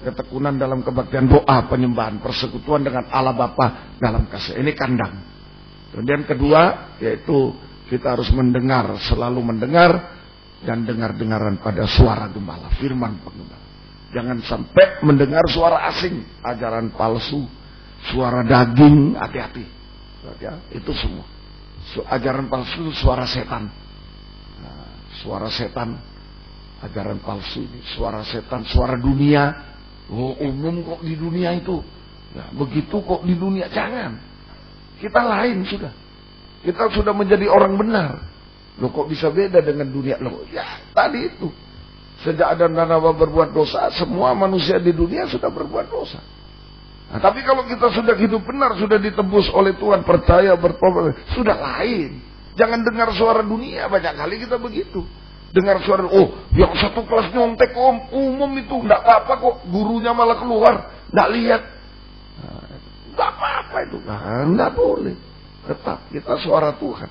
[0.00, 5.30] ketekunan dalam kebaktian doa penyembahan persekutuan dengan Allah Bapa dalam kasih ini kandang
[5.90, 7.50] Kemudian kedua yaitu
[7.90, 10.22] kita harus mendengar, selalu mendengar
[10.62, 13.66] dan dengar-dengaran pada suara gembala, firman penggembala.
[14.14, 17.42] Jangan sampai mendengar suara asing, ajaran palsu,
[18.14, 19.66] suara daging, hati-hati.
[20.38, 21.26] Ya, itu semua.
[22.06, 23.66] Ajaran palsu suara setan.
[24.62, 25.98] Nah, suara setan,
[26.86, 29.69] ajaran palsu ini, suara setan, suara dunia.
[30.10, 31.78] Oh, umum kok di dunia itu.
[32.34, 34.18] Ya, begitu kok di dunia, jangan.
[34.98, 35.94] Kita lain sudah.
[36.60, 38.20] Kita sudah menjadi orang benar.
[38.80, 40.20] Loh kok bisa beda dengan dunia?
[40.20, 41.48] Loh ya tadi itu.
[42.20, 46.20] Sejak ada nanawa berbuat dosa, semua manusia di dunia sudah berbuat dosa.
[47.10, 52.20] Nah, tapi kalau kita sudah hidup benar, sudah ditebus oleh Tuhan, percaya, bertobat, sudah lain.
[52.60, 55.00] Jangan dengar suara dunia, banyak kali kita begitu.
[55.50, 60.38] Dengar suara, oh yang satu kelas nyontek om, umum itu, enggak apa-apa kok, gurunya malah
[60.38, 60.74] keluar,
[61.10, 61.62] enggak lihat.
[63.18, 63.98] Gak apa-apa itu.
[64.06, 65.16] Nah, nggak boleh.
[65.66, 67.10] Tetap kita suara Tuhan.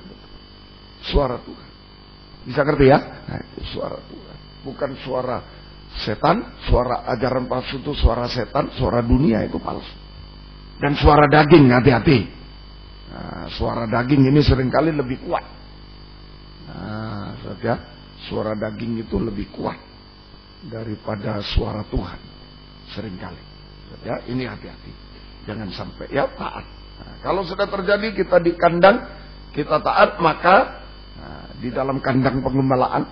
[1.05, 1.69] Suara Tuhan.
[2.47, 2.97] Bisa ngerti ya?
[2.97, 4.37] Nah, itu suara Tuhan.
[4.65, 5.37] Bukan suara
[6.01, 9.93] setan, suara ajaran palsu itu suara setan, suara dunia itu palsu.
[10.79, 12.19] Dan suara daging, hati-hati.
[13.11, 15.43] Nah, suara daging ini sering kali lebih kuat.
[16.71, 17.98] Nah, saja
[18.29, 19.81] suara daging itu lebih kuat
[20.69, 22.21] daripada suara Tuhan.
[22.93, 23.43] Seringkali.
[24.05, 24.93] Ya, ini hati-hati.
[25.49, 26.65] Jangan sampai ya taat.
[27.01, 29.01] Nah, kalau sudah terjadi kita di kandang,
[29.49, 30.85] kita taat maka
[31.17, 33.03] nah, di dalam kandang pengembalaan,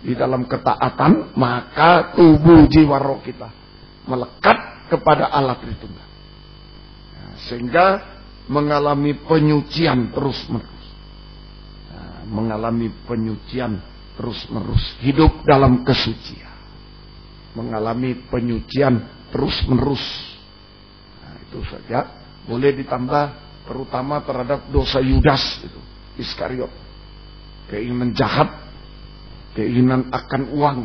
[0.00, 3.50] di dalam ketaatan, maka tubuh jiwa roh kita
[4.06, 6.08] melekat kepada Allah Tritunggal.
[7.16, 7.86] Nah, sehingga
[8.50, 10.86] mengalami penyucian terus-menerus.
[11.90, 13.78] Nah, mengalami penyucian
[14.20, 14.84] terus-menerus.
[15.00, 16.52] Hidup dalam kesucian.
[17.56, 19.00] Mengalami penyucian
[19.32, 20.04] terus-menerus.
[21.48, 22.20] Itu saja.
[22.44, 23.24] Boleh ditambah
[23.64, 25.80] terutama terhadap dosa Yudas itu
[26.20, 26.68] Iskariot.
[27.72, 28.50] Keinginan jahat
[29.56, 30.78] keinginan akan uang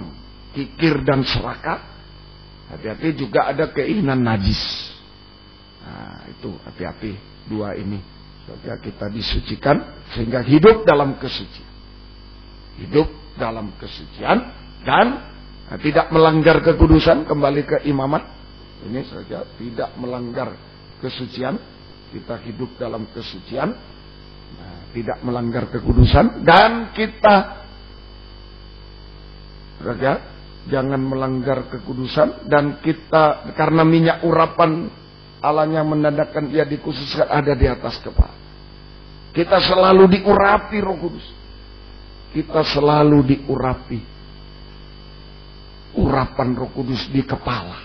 [0.55, 1.81] kikir dan serakah
[2.71, 4.61] hati-hati juga ada keinginan najis.
[5.83, 7.11] Nah itu hati-hati
[7.51, 7.99] dua ini.
[8.45, 11.65] Supaya kita disucikan sehingga hidup dalam kesucian.
[12.77, 14.37] Hidup dalam kesucian
[14.83, 15.07] dan
[15.81, 18.35] tidak melanggar kekudusan kembali ke imamat
[18.85, 20.53] ini saja tidak melanggar
[21.01, 21.57] kesucian.
[22.13, 23.69] Kita hidup dalam kesucian.
[24.55, 26.45] Nah, tidak melanggar kekudusan.
[26.45, 27.65] Dan kita
[29.81, 30.13] saja
[30.65, 34.89] jangan melanggar kekudusan dan kita karena minyak urapan
[35.37, 38.33] Allahnya menandakan ia dikhususkan ada di atas kepala.
[39.35, 41.25] Kita selalu diurapi Roh Kudus.
[42.35, 43.99] Kita selalu diurapi.
[45.95, 47.79] Urapan Roh Kudus di kepala.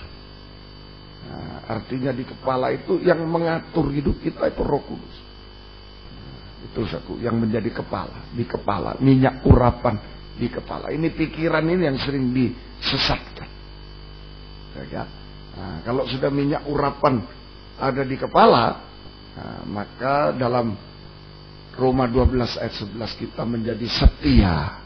[1.30, 5.16] Nah, artinya di kepala itu yang mengatur hidup kita itu Roh Kudus.
[6.10, 10.02] Nah, itu satu yang menjadi kepala, di kepala, minyak urapan
[10.34, 10.90] di kepala.
[10.90, 13.48] Ini pikiran ini yang sering disesatkan.
[14.90, 15.06] Ya,
[15.54, 17.22] nah, kalau sudah minyak urapan
[17.78, 18.82] ada di kepala,
[19.38, 20.74] nah, maka dalam
[21.80, 24.84] Roma 12 ayat 11 kita menjadi setia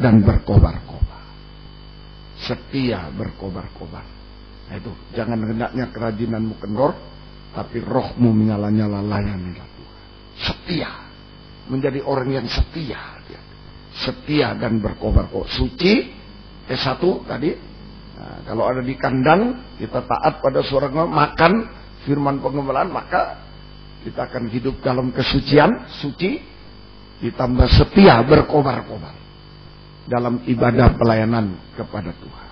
[0.00, 1.22] dan berkobar-kobar.
[2.40, 4.04] Setia berkobar-kobar.
[4.72, 6.96] Nah itu, jangan hendaknya kerajinanmu kendor,
[7.52, 10.04] tapi rohmu menyala-nyala layanilah Tuhan.
[10.40, 10.90] Setia.
[11.68, 13.20] Menjadi orang yang setia
[14.00, 15.50] setia dan berkobar-kobar.
[15.52, 16.08] Suci,
[16.70, 17.50] S1 tadi.
[18.16, 21.52] Nah, kalau ada di kandang, kita taat pada suara makan
[22.04, 23.49] firman pengembalaan, maka
[24.00, 26.40] kita akan hidup dalam kesucian, suci,
[27.20, 29.12] ditambah setia berkobar-kobar
[30.08, 32.48] dalam ibadah pelayanan kepada Tuhan.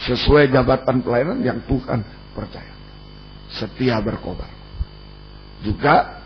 [0.00, 2.00] Sesuai jabatan pelayanan yang Tuhan
[2.32, 2.74] percaya.
[3.50, 4.48] Setia berkobar.
[5.60, 6.22] Juga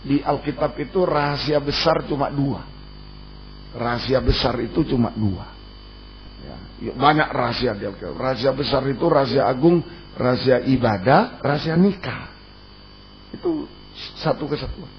[0.00, 2.64] di Alkitab itu rahasia besar cuma dua
[3.70, 5.46] Rahasia besar itu cuma dua.
[6.42, 7.94] Ya, ya banyak rahasia dia.
[7.94, 9.78] Rahasia besar itu rahasia agung,
[10.18, 12.34] rahasia ibadah, rahasia nikah.
[13.34, 13.66] Itu
[14.18, 14.90] satu kesatuan.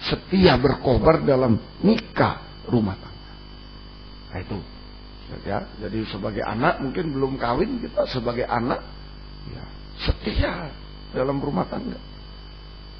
[0.00, 3.32] Setia berkobar dalam nikah rumah tangga.
[4.32, 4.58] Nah itu.
[5.46, 8.82] Ya, jadi sebagai anak mungkin belum kawin kita sebagai anak
[9.46, 9.62] ya,
[10.02, 10.74] setia
[11.14, 11.94] dalam rumah tangga.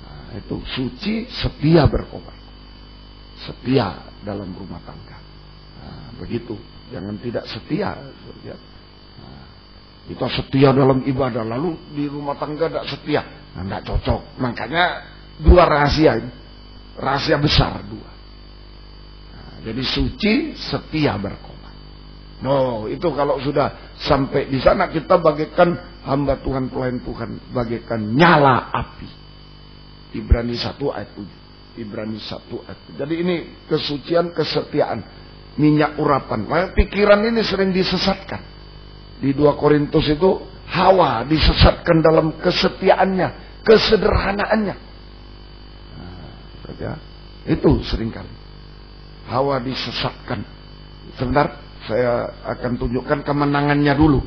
[0.06, 2.38] Nah, itu suci setia berkobar.
[3.42, 5.18] Setia dalam rumah tangga.
[5.82, 6.54] Nah, begitu,
[6.94, 7.98] jangan tidak setia.
[8.46, 8.54] Ya.
[10.08, 13.22] Kita setia dalam ibadah, lalu di rumah tangga tidak setia,
[13.54, 14.20] nah, tidak cocok.
[14.40, 14.84] Makanya
[15.38, 16.30] dua rahasia ini,
[16.98, 18.10] rahasia besar dua.
[19.34, 21.74] Nah, jadi suci, setia berkobar.
[22.40, 25.76] No, itu kalau sudah sampai di sana kita bagaikan
[26.08, 29.08] hamba Tuhan pelayan Tuhan bagaikan nyala api.
[30.16, 31.84] Ibrani 1 ayat 7.
[31.84, 32.80] Ibrani 1 ayat.
[32.98, 33.34] Jadi ini
[33.68, 35.04] kesucian kesetiaan
[35.60, 36.48] minyak urapan.
[36.48, 38.42] Maka pikiran ini sering disesatkan.
[39.20, 44.76] Di 2 Korintus itu Hawa disesatkan dalam kesetiaannya, kesederhanaannya.
[46.80, 46.98] Nah,
[47.44, 48.32] itu sering kali.
[49.28, 50.40] Hawa disesatkan.
[51.18, 54.22] Sebentar, saya akan tunjukkan kemenangannya dulu.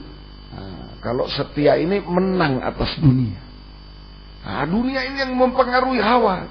[0.53, 3.39] Nah, kalau setia ini menang atas dunia.
[4.43, 6.45] Nah, dunia ini yang mempengaruhi Hawa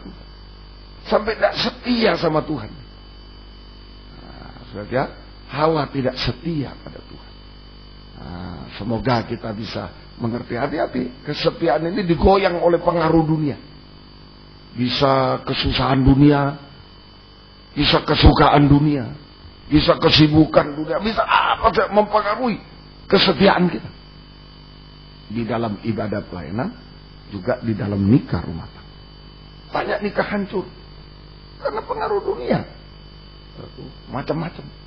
[1.07, 2.73] sampai tidak setia sama Tuhan.
[4.73, 5.05] Nah, ya,
[5.53, 7.32] Hawa tidak setia pada Tuhan.
[8.23, 9.91] Nah, semoga kita bisa
[10.23, 11.27] mengerti hati-hati.
[11.27, 13.59] Kesetiaan ini digoyang oleh pengaruh dunia.
[14.79, 16.55] Bisa kesusahan dunia,
[17.75, 19.11] bisa kesukaan dunia,
[19.67, 22.63] bisa kesibukan dunia, bisa apa saja mempengaruhi
[23.11, 23.91] kesetiaan kita.
[25.33, 26.73] Di dalam ibadah pelayanan,
[27.33, 28.97] juga di dalam nikah rumah tangga.
[29.73, 30.69] Banyak nikah hancur
[31.61, 32.61] karena pengaruh dunia.
[34.13, 34.82] Macam-macam.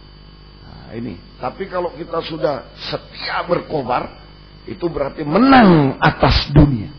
[0.93, 1.41] Ini.
[1.41, 4.21] Tapi kalau kita sudah setia berkobar,
[4.69, 6.89] itu berarti menang atas dunia.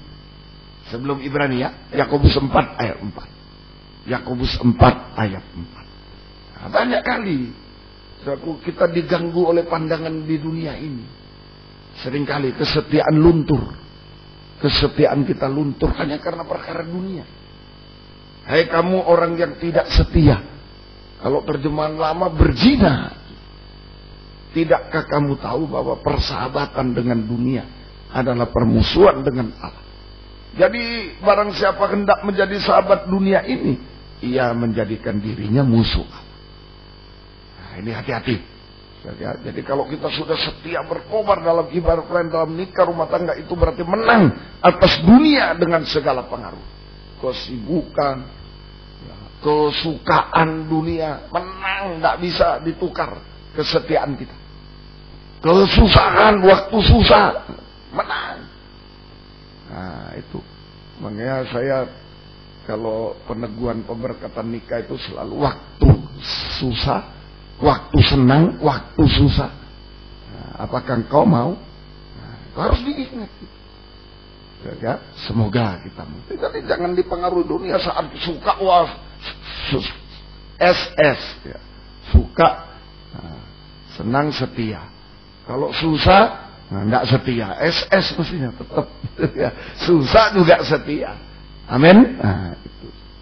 [0.90, 2.46] Sebelum Ibrani ya, Yakobus 4
[2.78, 4.10] ayat 4.
[4.10, 6.62] Yakobus 4 ayat 4.
[6.62, 7.38] Nah, banyak kali
[8.62, 11.06] kita diganggu oleh pandangan di dunia ini.
[12.02, 13.74] Seringkali kesetiaan luntur.
[14.62, 17.26] Kesetiaan kita luntur hanya karena perkara dunia.
[18.46, 20.38] Hai kamu orang yang tidak setia.
[21.18, 23.25] Kalau terjemahan lama berzina.
[24.56, 27.68] Tidakkah kamu tahu bahwa persahabatan dengan dunia
[28.08, 29.84] adalah permusuhan dengan Allah?
[30.56, 33.76] Jadi barang siapa hendak menjadi sahabat dunia ini,
[34.24, 36.08] ia menjadikan dirinya musuh
[37.60, 38.56] Nah, ini hati-hati.
[39.20, 43.84] Ya, jadi kalau kita sudah setia berkobar dalam ibadah dalam nikah rumah tangga itu berarti
[43.84, 46.64] menang atas dunia dengan segala pengaruh
[47.20, 48.26] kesibukan,
[49.44, 53.20] kesukaan dunia, menang, tidak bisa ditukar
[53.54, 54.45] kesetiaan kita.
[55.40, 57.44] Kesusahan, waktu susah,
[57.92, 58.40] menang.
[59.70, 60.40] Nah itu,
[61.02, 61.78] makanya saya
[62.66, 65.88] kalau peneguhan pemberkatan nikah itu selalu waktu
[66.58, 67.06] susah,
[67.62, 69.52] waktu senang, waktu susah.
[70.34, 71.54] Nah, apakah kau mau?
[72.16, 73.30] Nah, harus diingat.
[74.82, 78.90] Ya, semoga kita Jadi jangan dipengaruhi dunia saat suka wah
[80.58, 81.60] SS ya.
[82.10, 82.66] Suka
[83.14, 83.42] nah,
[83.94, 84.95] senang setia.
[85.46, 86.22] Kalau susah,
[86.68, 87.54] nah, enggak setia.
[87.62, 88.86] SS mestinya tetap.
[89.86, 91.14] Susah juga setia.
[91.70, 92.18] Amin.
[92.18, 92.58] Nah.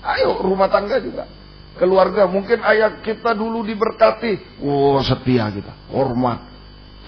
[0.05, 1.29] Ayo rumah tangga juga.
[1.75, 4.63] Keluarga, mungkin ayah kita dulu diberkati.
[4.63, 6.55] Oh setia kita, hormat.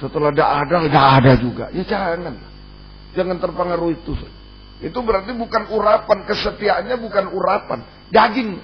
[0.03, 1.65] Setelah tidak ada, tidak ada juga.
[1.73, 2.35] Ya jangan.
[3.17, 4.13] Jangan terpengaruh itu.
[4.85, 6.29] Itu berarti bukan urapan.
[6.29, 7.81] Kesetiaannya bukan urapan.
[8.13, 8.61] Daging.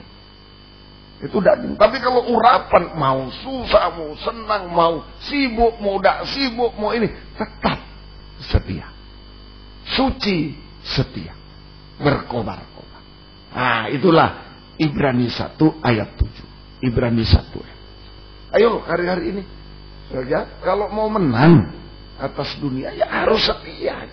[1.23, 1.79] Itu daging.
[1.79, 7.07] Tapi kalau urapan mau susah, mau senang, mau sibuk, mau tidak sibuk, mau ini.
[7.39, 7.79] Tetap
[8.43, 8.91] setia.
[9.87, 11.31] Suci setia.
[12.03, 13.03] Berkobar-kobar.
[13.55, 15.55] Nah itulah Ibrani 1
[15.87, 16.91] ayat 7.
[16.91, 17.81] Ibrani 1 ayat.
[18.59, 19.43] Ayo hari-hari ini.
[20.27, 21.73] Ya, kalau mau menang
[22.19, 24.11] atas dunia ya harus setia.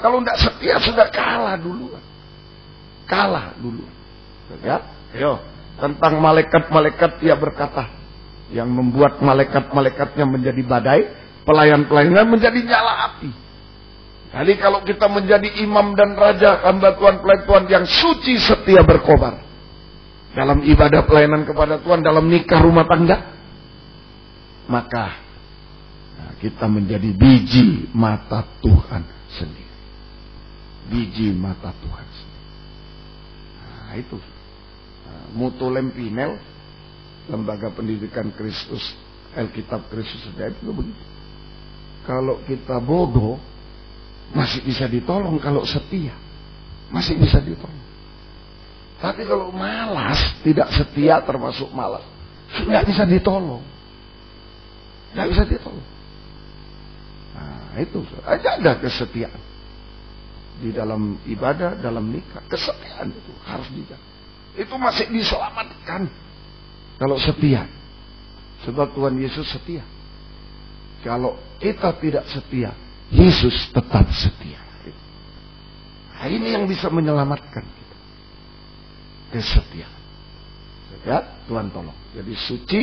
[0.00, 1.92] Kalau tidak setia sudah kalah dulu.
[3.04, 3.84] Kalah dulu.
[4.64, 4.80] Ya,
[5.12, 7.88] ayo tentang malaikat-malaikat ia berkata
[8.50, 11.00] yang membuat malaikat-malaikatnya menjadi badai,
[11.46, 13.30] pelayan-pelayannya menjadi nyala api.
[14.30, 19.42] Jadi kalau kita menjadi imam dan raja, hamba Tuhan, pelayan Tuhan yang suci setia berkobar.
[20.30, 23.34] Dalam ibadah pelayanan kepada Tuhan, dalam nikah rumah tangga.
[24.70, 25.18] Maka
[26.14, 29.02] nah, kita menjadi biji mata Tuhan
[29.34, 29.74] sendiri.
[30.94, 32.46] Biji mata Tuhan sendiri.
[33.58, 34.14] Nah itu
[35.34, 36.38] Mutu Lempinel,
[37.30, 38.82] Lembaga Pendidikan Kristus,
[39.38, 41.04] Alkitab Kristus itu begitu.
[42.02, 43.38] Kalau kita bodoh,
[44.34, 46.14] masih bisa ditolong kalau setia.
[46.90, 47.86] Masih bisa ditolong.
[48.98, 52.04] Tapi kalau malas, tidak setia termasuk malas,
[52.66, 53.62] nggak bisa ditolong.
[55.14, 55.88] Nggak bisa ditolong.
[57.32, 59.40] Nah, itu aja ada kesetiaan.
[60.60, 64.09] Di dalam ibadah, dalam nikah, kesetiaan itu harus dijaga
[64.58, 66.10] itu masih diselamatkan
[67.00, 67.64] kalau setia.
[68.66, 69.80] Sebab Tuhan Yesus setia.
[71.00, 72.76] Kalau kita tidak setia,
[73.08, 74.60] Yesus tetap setia.
[76.20, 77.98] Nah, ini yang bisa menyelamatkan kita.
[79.32, 80.00] Kesetiaan.
[81.08, 81.96] Ya, Tuhan tolong.
[82.12, 82.82] Jadi suci,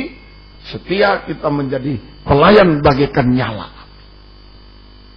[0.66, 3.70] setia kita menjadi pelayan bagikan nyala.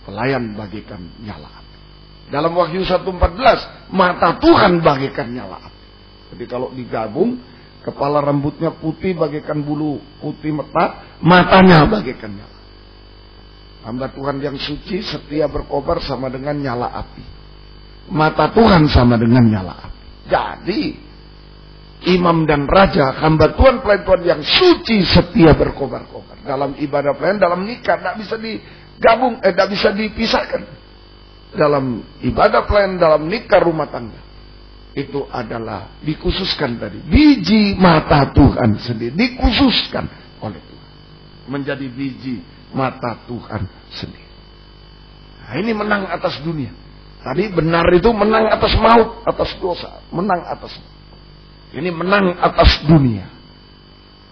[0.05, 1.49] Pelayan bagikan nyala.
[2.29, 5.70] Dalam Wahyu 1.14, mata Tuhan bagikan nyala.
[6.31, 7.35] Jadi kalau digabung,
[7.83, 12.59] kepala rambutnya putih bagaikan bulu putih mata, matanya bagaikan nyala.
[13.81, 17.23] Hamba Tuhan yang suci setia berkobar sama dengan nyala api.
[18.13, 20.01] Mata Tuhan sama dengan nyala api.
[20.31, 20.81] Jadi
[22.15, 27.67] imam dan raja, hamba Tuhan pelayan Tuhan yang suci setia berkobar-kobar dalam ibadah pelayan, dalam
[27.67, 30.61] nikah tidak bisa digabung, eh tidak bisa dipisahkan.
[31.51, 34.30] Dalam ibadah pelayan, dalam nikah rumah tangga
[34.91, 36.99] itu adalah dikhususkan tadi.
[37.07, 40.05] Biji mata Tuhan sendiri dikhususkan
[40.43, 40.89] oleh Tuhan.
[41.47, 42.43] Menjadi biji
[42.75, 44.29] mata Tuhan sendiri.
[45.47, 46.71] Nah, ini menang atas dunia.
[47.21, 50.75] Tadi benar itu menang atas maut atas dosa menang atas.
[51.71, 53.31] Ini menang atas dunia.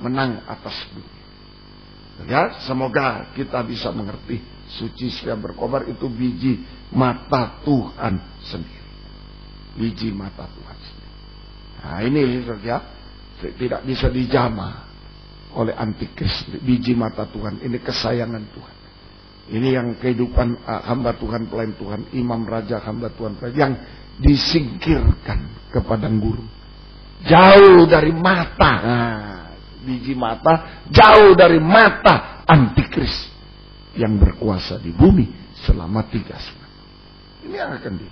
[0.04, 1.18] Menang atas dunia.
[2.28, 4.44] Ya semoga kita bisa mengerti
[4.76, 8.79] suci siap berkobar itu biji mata Tuhan sendiri
[9.78, 10.78] biji mata Tuhan.
[11.80, 12.76] Nah ini saja
[13.40, 14.90] tidak bisa dijama
[15.56, 17.62] oleh antikris biji mata Tuhan.
[17.64, 18.76] Ini kesayangan Tuhan.
[19.50, 23.74] Ini yang kehidupan uh, hamba Tuhan pelayan Tuhan, imam raja hamba Tuhan pelayan yang
[24.22, 26.22] disingkirkan ke padang.
[27.26, 29.50] Jauh dari mata, nah,
[29.82, 33.28] biji mata, jauh dari mata antikris
[33.98, 35.28] yang berkuasa di bumi
[35.66, 36.72] selama tiga setengah.
[37.50, 38.08] Ini yang akan di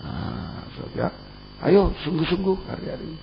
[0.00, 1.12] Nah, saudara,
[1.68, 3.16] ayo sungguh-sungguh hari-hari.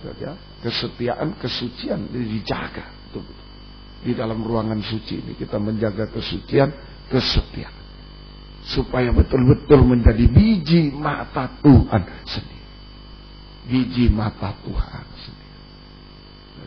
[0.00, 2.88] Saudara, kesetiaan, kesucian dijaga.
[3.08, 3.46] Betul -betul.
[4.06, 6.70] Di dalam ruangan suci ini kita menjaga kesucian,
[7.08, 7.74] kesetiaan.
[8.66, 12.66] Supaya betul-betul menjadi biji mata Tuhan sendiri.
[13.66, 15.54] Biji mata Tuhan sendiri.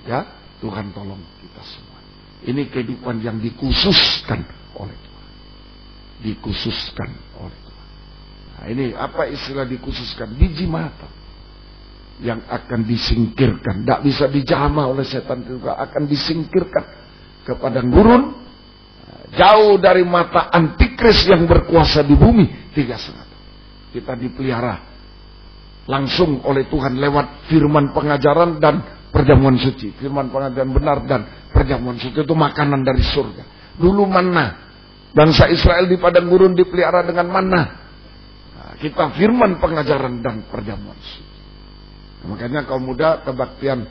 [0.07, 0.25] Ya,
[0.63, 1.99] Tuhan tolong kita semua.
[2.43, 4.47] Ini kehidupan yang dikhususkan
[4.79, 5.27] oleh Tuhan.
[6.23, 7.69] Dikhususkan oleh Tuhan.
[8.70, 10.38] Ini apa istilah dikhususkan?
[10.38, 11.10] Biji mata
[12.22, 13.82] yang akan disingkirkan.
[13.82, 16.86] Tidak bisa dijama oleh setan juga akan disingkirkan
[17.50, 18.24] ke padang gurun.
[19.34, 22.74] Jauh dari mata antikris yang berkuasa di bumi.
[22.78, 23.28] Tiga setengah.
[23.90, 24.86] Kita dipelihara
[25.90, 29.98] langsung oleh Tuhan lewat firman pengajaran dan perjamuan suci.
[29.98, 33.74] Firman pengajaran benar dan perjamuan suci itu makanan dari surga.
[33.82, 34.70] Dulu mana
[35.10, 37.62] bangsa Israel di padang gurun dipelihara dengan mana
[38.80, 41.38] kita firman pengajaran dan perjamuan suci.
[42.32, 43.88] Makanya kaum muda kebaktian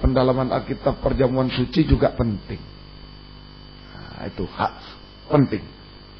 [0.00, 2.60] pendalaman Alkitab perjamuan suci juga penting.
[3.96, 4.74] Nah, itu hak
[5.32, 5.64] penting.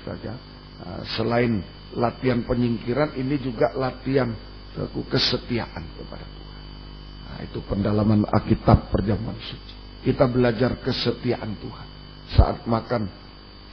[0.04, 0.32] Saja.
[0.80, 1.60] Nah, selain
[1.96, 4.32] latihan penyingkiran, ini juga latihan
[5.08, 6.64] kesetiaan kepada Tuhan.
[7.24, 9.74] Nah, itu pendalaman Alkitab perjamuan suci.
[10.04, 11.88] Kita belajar kesetiaan Tuhan.
[12.36, 13.08] Saat makan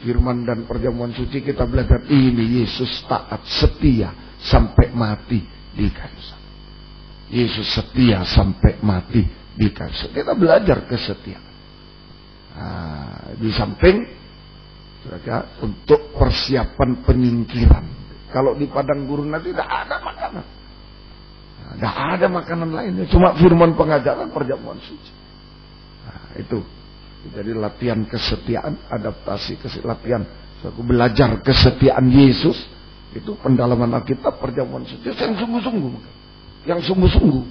[0.04, 5.40] firman dan perjamuan suci kita belajar ini Yesus taat setia sampai mati
[5.74, 6.22] di kayu.
[7.34, 9.24] Yesus setia sampai mati
[9.56, 10.12] di kayu.
[10.12, 11.52] Kita belajar kesetiaan.
[12.54, 14.06] Nah, di samping
[15.02, 17.86] saudara, untuk persiapan penyingkiran.
[18.30, 20.46] Kalau di padang gurun nanti tidak ada makanan.
[21.74, 23.06] Tidak ada makanan lainnya.
[23.10, 25.14] Cuma firman pengajaran perjamuan suci.
[26.06, 26.60] Nah, itu.
[27.24, 30.24] Jadi latihan kesetiaan, adaptasi kesetiaan, latihan.
[30.64, 32.73] aku belajar kesetiaan Yesus.
[33.14, 35.14] Itu pendalaman Alkitab perjamuan suci.
[35.14, 35.94] Yang sungguh-sungguh.
[36.66, 37.46] Yang sungguh-sungguh.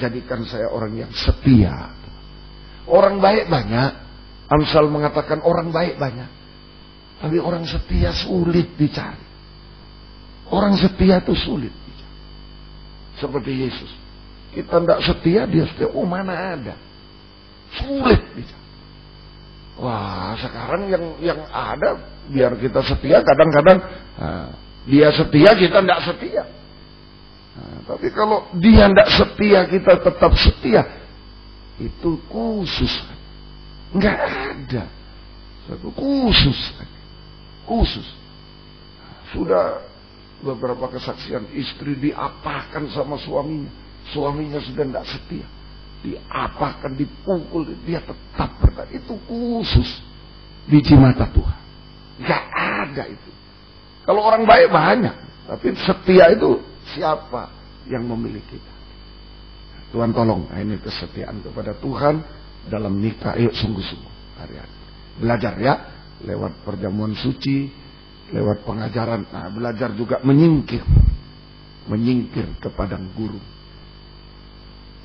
[0.00, 1.92] Jadikan saya orang yang setia.
[2.84, 3.92] Orang baik banyak.
[4.52, 6.28] Amsal mengatakan orang baik banyak.
[7.24, 9.24] Tapi orang setia sulit dicari.
[10.52, 12.18] Orang setia itu sulit dicari.
[13.16, 13.90] Seperti Yesus.
[14.52, 15.88] Kita tidak setia, dia setia.
[15.96, 16.76] Oh mana ada.
[17.80, 18.64] Sulit dicari.
[19.74, 21.98] Wah sekarang yang yang ada
[22.30, 23.78] biar kita setia kadang-kadang
[24.14, 24.48] nah,
[24.84, 26.44] dia setia kita tidak setia.
[27.54, 30.82] Nah, tapi kalau dia tidak setia kita tetap setia
[31.78, 32.94] itu khusus
[33.94, 34.84] Nggak ada.
[35.70, 36.58] Satu khusus.
[37.64, 38.06] Khusus.
[39.30, 39.80] Sudah
[40.42, 43.70] beberapa kesaksian istri diapakan sama suaminya.
[44.10, 45.46] Suaminya sudah tidak setia.
[46.04, 48.90] Diapakan, dipukul, dia tetap berkata.
[48.92, 49.88] Itu khusus.
[50.68, 51.60] Biji mata Tuhan.
[52.20, 53.30] Nggak ada itu.
[54.04, 55.16] Kalau orang baik banyak.
[55.44, 56.60] Tapi setia itu
[56.96, 57.52] siapa
[57.88, 58.56] yang memiliki.
[59.92, 60.48] Tuhan tolong.
[60.48, 62.20] Nah, ini kesetiaan kepada Tuhan
[62.68, 63.36] dalam nikah.
[63.36, 64.74] Ayo sungguh-sungguh hari-hari.
[65.20, 65.74] Belajar ya,
[66.26, 67.70] lewat perjamuan suci,
[68.34, 69.28] lewat pengajaran.
[69.30, 70.82] Nah, belajar juga menyingkir.
[71.86, 73.44] Menyingkir ke padang gurun.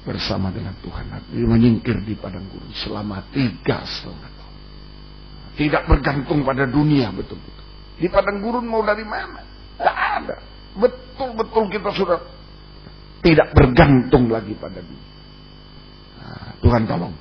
[0.08, 1.06] Bersama dengan Tuhan.
[1.30, 4.58] Jadi menyingkir di padang gurun selama tiga setengah tahun.
[5.60, 7.59] Tidak bergantung pada dunia betul-betul.
[8.00, 9.44] Di padang gurun mau dari mana?
[9.76, 10.38] Tidak ada.
[10.80, 12.20] Betul-betul kita sudah
[13.20, 15.12] tidak bergantung lagi pada dunia.
[16.24, 17.14] Nah, Tuhan tolong.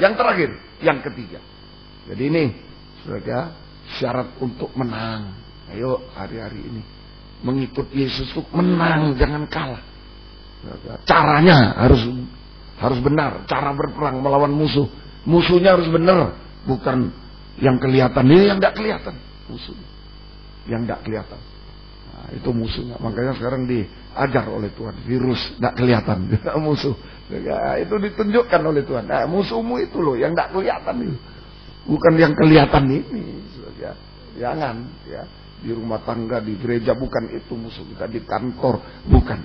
[0.00, 1.40] Yang terakhir, yang ketiga.
[2.08, 2.44] Jadi ini,
[3.04, 3.52] saudara,
[4.00, 5.36] syarat untuk menang.
[5.70, 6.82] Ayo hari-hari ini.
[7.44, 9.82] Mengikut Yesus itu menang, jangan kalah.
[11.04, 12.00] Caranya harus
[12.80, 13.44] harus benar.
[13.44, 14.88] Cara berperang melawan musuh.
[15.28, 16.36] Musuhnya harus benar.
[16.64, 17.12] Bukan
[17.60, 18.24] yang kelihatan.
[18.24, 19.14] Ini yang tidak kelihatan.
[19.50, 19.88] Musuhnya.
[20.70, 21.40] Yang tidak kelihatan.
[22.10, 22.96] Nah, itu musuhnya.
[23.02, 24.94] Makanya sekarang diajar oleh Tuhan.
[25.02, 26.18] Virus tidak kelihatan.
[26.66, 26.94] musuh.
[27.30, 29.10] Ya, itu ditunjukkan oleh Tuhan.
[29.10, 31.18] Nah, musuhmu itu loh yang tidak kelihatan itu.
[31.90, 33.22] Bukan yang kelihatan ini.
[33.80, 33.92] Ya,
[34.38, 35.24] jangan ya.
[35.60, 39.38] Di rumah tangga, di gereja bukan itu musuh kita di kantor bukan.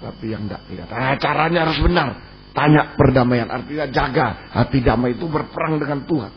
[0.00, 0.94] Tapi yang tidak kelihatan.
[0.94, 2.08] Nah, caranya harus benar.
[2.50, 6.32] Tanya perdamaian artinya jaga hati damai itu berperang dengan Tuhan.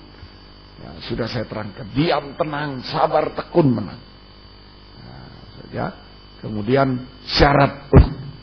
[0.83, 1.87] Ya, sudah saya terangkan.
[1.95, 3.99] Diam tenang, sabar tekun menang.
[4.99, 5.27] Nah,
[5.71, 5.87] ya.
[6.43, 7.87] Kemudian syarat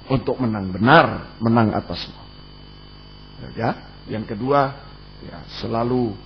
[0.09, 2.25] untuk menang benar, menang atas semua.
[3.53, 3.77] Ya,
[4.09, 4.73] yang kedua,
[5.21, 6.17] ya selalu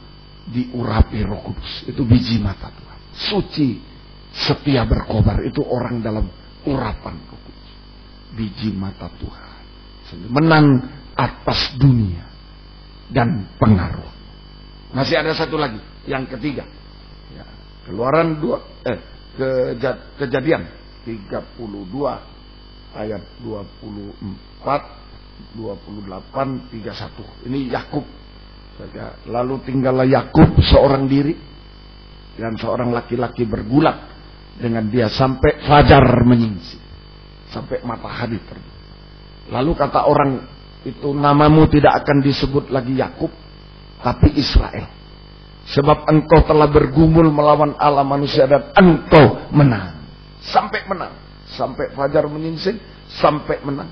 [0.54, 1.82] diurapi Roh Kudus.
[1.90, 3.00] Itu biji mata Tuhan.
[3.10, 3.82] Suci,
[4.30, 6.30] setia berkobar itu orang dalam
[6.62, 7.70] urapan Roh Kudus.
[8.38, 9.52] Biji mata Tuhan.
[10.30, 10.78] Menang
[11.18, 12.22] atas dunia
[13.10, 14.14] dan pengaruh.
[14.94, 16.64] Masih ada satu lagi, yang ketiga.
[17.32, 17.44] Ya,
[17.88, 18.98] keluaran dua, eh,
[20.20, 20.84] kejadian.
[21.04, 21.60] 32
[22.96, 24.64] ayat 24
[25.52, 28.04] 28 31 ini Yakub.
[29.28, 31.36] Lalu tinggallah Yakub seorang diri
[32.40, 33.94] dan seorang laki-laki bergulat
[34.56, 36.82] dengan dia sampai fajar menyingsing
[37.52, 38.74] sampai matahari terbit.
[39.54, 40.30] Lalu kata orang
[40.82, 43.30] itu namamu tidak akan disebut lagi Yakub
[44.02, 44.90] tapi Israel
[45.64, 49.96] sebab engkau telah bergumul melawan Allah manusia dan engkau menang
[50.44, 52.76] sampai menang sampai fajar menyingsing,
[53.22, 53.88] sampai menang.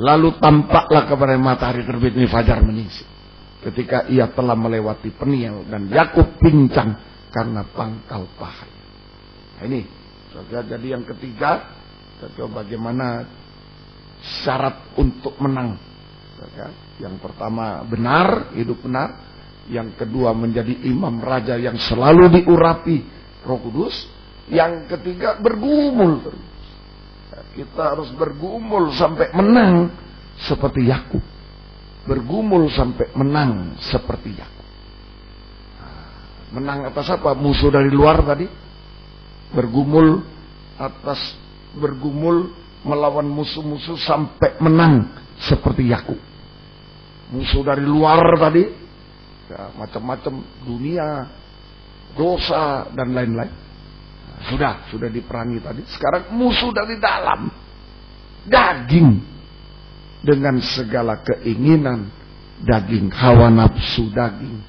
[0.00, 3.08] Lalu tampaklah kepada matahari terbit ini fajar menyingsing.
[3.60, 6.96] Ketika ia telah melewati Peniel dan Yakub pincang
[7.28, 8.66] karena pangkal paha.
[9.60, 9.84] Nah ini,
[10.48, 11.68] jadi yang ketiga,
[12.40, 13.28] coba bagaimana
[14.40, 15.76] syarat untuk menang.
[16.96, 19.29] Yang pertama benar, hidup benar.
[19.68, 22.96] Yang kedua menjadi imam raja yang selalu diurapi
[23.44, 23.94] Roh Kudus.
[24.50, 26.32] Yang ketiga bergumul.
[27.54, 29.90] Kita harus bergumul sampai menang
[30.40, 31.22] seperti Yakub.
[32.06, 34.66] Bergumul sampai menang seperti Yakub.
[36.50, 37.36] Menang atas apa?
[37.36, 38.46] Musuh dari luar tadi.
[39.54, 40.22] Bergumul
[40.78, 41.18] atas
[41.76, 42.50] bergumul
[42.82, 45.06] melawan musuh-musuh sampai menang
[45.38, 46.18] seperti Yakub.
[47.30, 48.66] Musuh dari luar tadi,
[49.78, 51.26] macam-macam dunia,
[52.14, 53.54] dosa dan lain-lain.
[54.48, 55.84] Sudah, sudah diperangi tadi.
[55.84, 57.52] Sekarang musuh dari dalam,
[58.48, 59.20] daging
[60.24, 62.08] dengan segala keinginan
[62.60, 64.60] daging, hawa nafsu daging,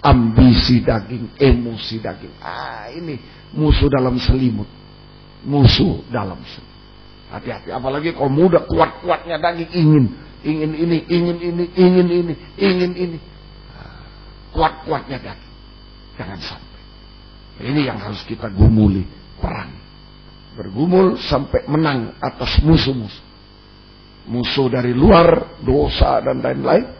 [0.00, 2.34] ambisi daging, emosi daging.
[2.40, 3.20] Ah, ini
[3.52, 4.68] musuh dalam selimut.
[5.44, 6.76] Musuh dalam selimut.
[7.28, 10.04] Hati-hati, apalagi kau muda kuat-kuatnya daging ingin,
[10.40, 13.18] ingin ini, ingin ini, ingin ini, ingin ini.
[14.54, 15.54] Kuat-kuatnya daging.
[16.16, 16.82] Jangan sampai.
[17.58, 19.06] Ini yang harus kita gumuli,
[19.38, 19.74] perang.
[20.58, 23.26] Bergumul sampai menang atas musuh-musuh.
[24.28, 26.98] Musuh dari luar, dosa dan lain-lain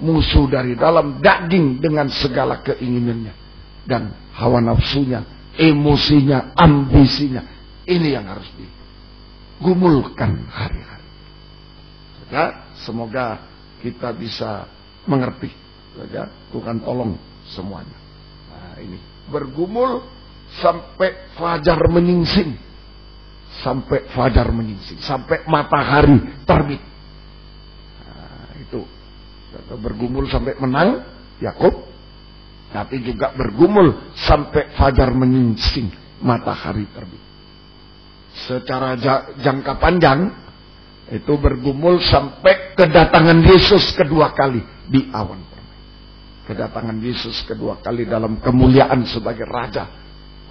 [0.00, 3.36] musuh dari dalam daging dengan segala keinginannya
[3.84, 5.22] dan hawa nafsunya,
[5.54, 7.44] emosinya, ambisinya.
[7.84, 11.06] Ini yang harus digumulkan hari-hari.
[12.80, 13.44] Semoga
[13.84, 14.64] kita bisa
[15.04, 15.52] mengerti.
[16.10, 17.18] Ya, Tuhan tolong
[17.50, 17.98] semuanya.
[18.50, 20.06] Nah, ini bergumul
[20.62, 22.56] sampai fajar menyingsing.
[23.60, 26.16] Sampai fajar menyingsing, sampai matahari
[26.46, 26.80] terbit.
[28.06, 28.80] Nah, itu
[29.76, 31.02] bergumul sampai menang
[31.42, 31.90] Yakub
[32.70, 35.90] tapi juga bergumul sampai fajar menyingsing
[36.22, 37.22] matahari terbit
[38.46, 38.94] secara
[39.42, 40.30] jangka panjang
[41.10, 45.42] itu bergumul sampai kedatangan Yesus kedua kali di awan
[46.50, 49.86] kedatangan Yesus kedua kali dalam kemuliaan sebagai raja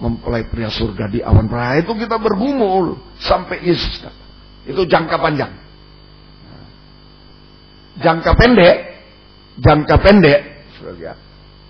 [0.00, 4.28] mempelai pria surga di awan permai itu kita bergumul sampai Yesus datang.
[4.64, 5.52] Itu jangka panjang.
[8.00, 8.76] Jangka pendek
[9.60, 10.40] jangka pendek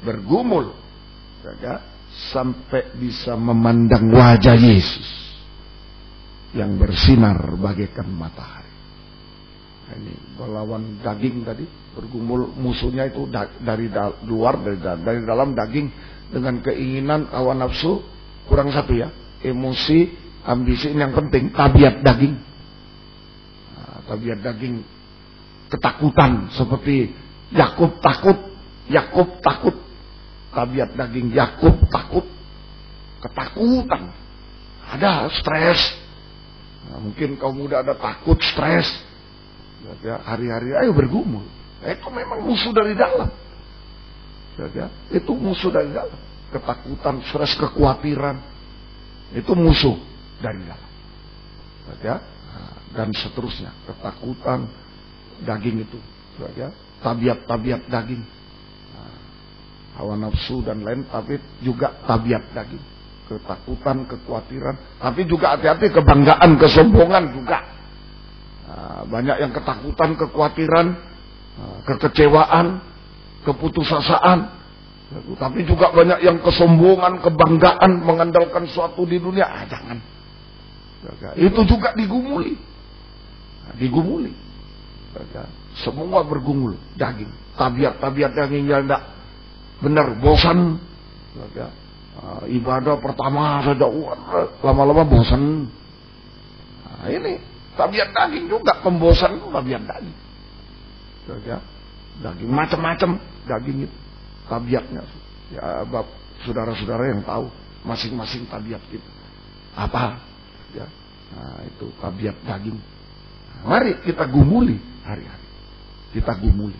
[0.06, 0.70] bergumul
[2.30, 5.10] sampai bisa memandang wajah Yesus
[6.54, 8.69] yang bersinar bagaikan matahari.
[9.90, 11.64] Ini melawan daging tadi
[11.98, 13.26] bergumul musuhnya itu
[13.58, 13.90] dari
[14.24, 15.86] luar dari, dari dalam daging
[16.30, 17.98] dengan keinginan awan nafsu
[18.46, 19.10] kurang satu ya
[19.42, 20.14] emosi
[20.46, 22.38] ambisi ini yang penting tabiat daging
[23.74, 24.78] nah, tabiat daging
[25.66, 27.10] ketakutan seperti
[27.50, 28.38] Yakub takut,
[28.86, 29.74] Yakub takut.
[30.50, 32.26] Tabiat daging Yakub takut,
[33.22, 34.10] ketakutan.
[34.90, 35.78] Ada stres.
[36.90, 38.86] Nah, mungkin kaum muda ada takut, stres.
[39.80, 41.44] Ya, hari-hari ayo bergumul.
[41.80, 43.32] Eh, itu memang musuh dari dalam.
[44.60, 46.18] Ya, itu musuh dari dalam.
[46.52, 48.36] Ketakutan, stres, kekhawatiran.
[49.32, 49.96] Itu musuh
[50.44, 50.90] dari dalam.
[52.04, 53.72] Ya, nah, dan seterusnya.
[53.88, 54.68] Ketakutan,
[55.48, 55.98] daging itu.
[56.56, 56.68] Ya,
[57.00, 58.20] tabiat-tabiat daging.
[58.92, 59.16] Nah,
[59.96, 62.84] hawa nafsu dan lain, tapi juga tabiat daging.
[63.32, 67.79] Ketakutan, kekhawatiran, tapi juga hati-hati kebanggaan, kesombongan juga.
[68.70, 70.86] Nah, banyak yang ketakutan, kekhawatiran,
[71.58, 72.78] nah, kekecewaan,
[73.42, 74.62] keputusasaan.
[75.10, 79.42] Tapi juga banyak yang kesombongan, kebanggaan, mengandalkan suatu di dunia.
[79.42, 79.98] Ah, jangan.
[81.34, 82.54] Itu juga digumuli.
[83.66, 84.30] Nah, digumuli.
[85.82, 87.58] Semua bergumul daging.
[87.58, 89.02] Tabiat-tabiat daging yang tidak
[89.82, 90.78] benar bosan.
[92.46, 93.90] Ibadah pertama saja
[94.62, 95.66] lama-lama bosan.
[96.86, 97.34] Nah, ini
[97.74, 100.18] tabiat daging juga pembosan tabiat daging.
[101.46, 101.58] Ya.
[102.20, 103.10] Daging macam-macam
[103.46, 103.96] daging itu
[104.50, 105.02] tabiatnya.
[105.50, 105.84] Ya,
[106.46, 107.50] saudara-saudara yang tahu
[107.86, 109.10] masing-masing tabiat kita.
[109.78, 110.18] Apa?
[110.74, 110.86] Ya.
[111.30, 112.78] Nah, itu tabiat daging.
[113.60, 115.40] Mari kita gumuli hari-hari
[116.10, 116.78] kita gumuli.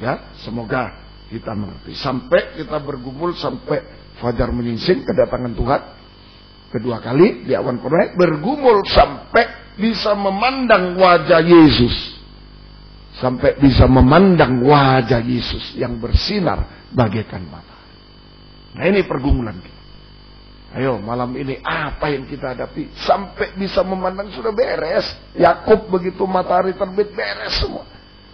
[0.00, 0.96] Ya, semoga
[1.28, 1.96] kita mengerti.
[1.96, 3.84] Sampai kita bergumul sampai
[4.20, 5.80] fajar menyingsing kedatangan Tuhan
[6.70, 12.14] kedua kali di awan permai bergumul sampai bisa memandang wajah Yesus.
[13.14, 17.94] Sampai bisa memandang wajah Yesus yang bersinar bagaikan matahari.
[18.74, 19.82] Nah ini pergumulan kita.
[20.74, 25.06] Ayo malam ini apa yang kita hadapi sampai bisa memandang sudah beres.
[25.38, 27.86] Yakub begitu matahari terbit beres semua.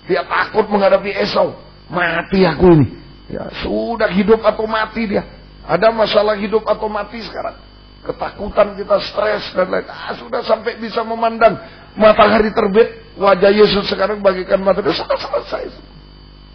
[0.09, 1.53] Dia takut menghadapi Esau.
[1.93, 2.89] Mati aku ini.
[3.29, 5.23] Ya, sudah hidup atau mati dia.
[5.69, 7.70] Ada masalah hidup atau mati sekarang.
[8.01, 9.85] Ketakutan kita stres dan lain.
[9.85, 11.61] Ah, sudah sampai bisa memandang
[12.01, 13.13] matahari terbit.
[13.21, 14.97] Wajah Yesus sekarang bagikan matahari.
[14.97, 15.69] Sudah selesai.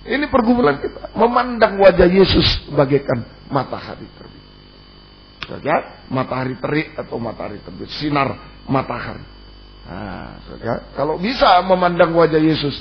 [0.06, 1.14] Ini pergumulan kita.
[1.14, 4.44] Memandang wajah Yesus bagaikan matahari terbit.
[5.62, 7.94] Ya, matahari terik atau matahari terbit.
[7.94, 8.34] Sinar
[8.66, 9.22] matahari.
[9.86, 10.42] Nah,
[10.98, 12.74] kalau bisa memandang wajah Yesus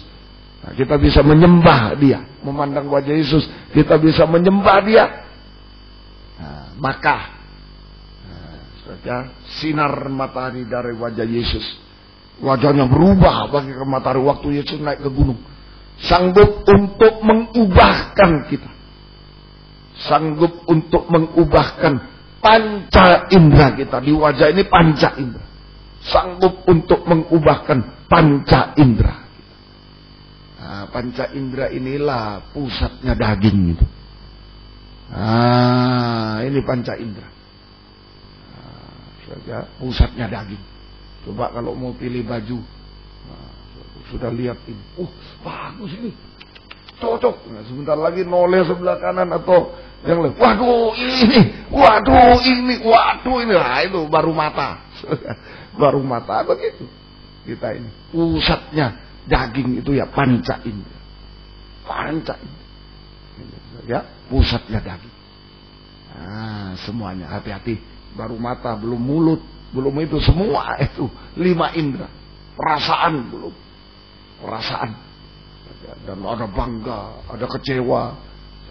[0.65, 3.45] Nah, kita bisa menyembah dia, memandang wajah Yesus,
[3.77, 5.07] kita bisa menyembah dia.
[6.75, 7.34] maka
[8.85, 9.25] nah,
[9.61, 11.65] sinar matahari dari wajah Yesus.
[12.43, 15.39] Wajahnya berubah bagi matahari waktu Yesus naik ke gunung.
[16.03, 18.71] Sanggup untuk mengubahkan kita.
[20.11, 21.95] Sanggup untuk mengubahkan
[22.43, 24.03] panca indera kita.
[24.03, 25.47] Di wajah ini panca indera.
[26.03, 29.25] Sanggup untuk mengubahkan panca indera
[30.75, 33.87] nah, panca indera inilah pusatnya daging itu.
[35.15, 37.29] Ah ini panca indera
[39.31, 40.61] nah, pusatnya daging.
[41.25, 42.61] Coba kalau mau pilih baju.
[43.25, 43.53] Nah,
[44.13, 44.85] sudah lihat ini.
[45.01, 45.11] Uh
[45.41, 46.13] bagus ini.
[47.01, 47.51] Cocok.
[47.51, 49.73] Nah, sebentar lagi noleh sebelah kanan atau
[50.05, 51.41] yang lain, waduh ini,
[51.73, 54.85] waduh ini, waduh ini, lah itu baru mata,
[55.81, 56.85] baru mata begitu.
[57.49, 57.89] Kita ini.
[58.13, 61.01] Pusatnya daging itu ya panca indera,
[61.89, 65.15] panca indera, ya pusatnya daging.
[66.15, 67.27] Nah, semuanya.
[67.33, 67.81] Hati-hati,
[68.15, 69.43] baru mata, belum mulut,
[69.75, 71.07] belum itu semua itu
[71.39, 72.09] lima indera,
[72.55, 73.55] perasaan belum,
[74.43, 74.91] perasaan
[76.05, 78.17] dan ada bangga, ada kecewa,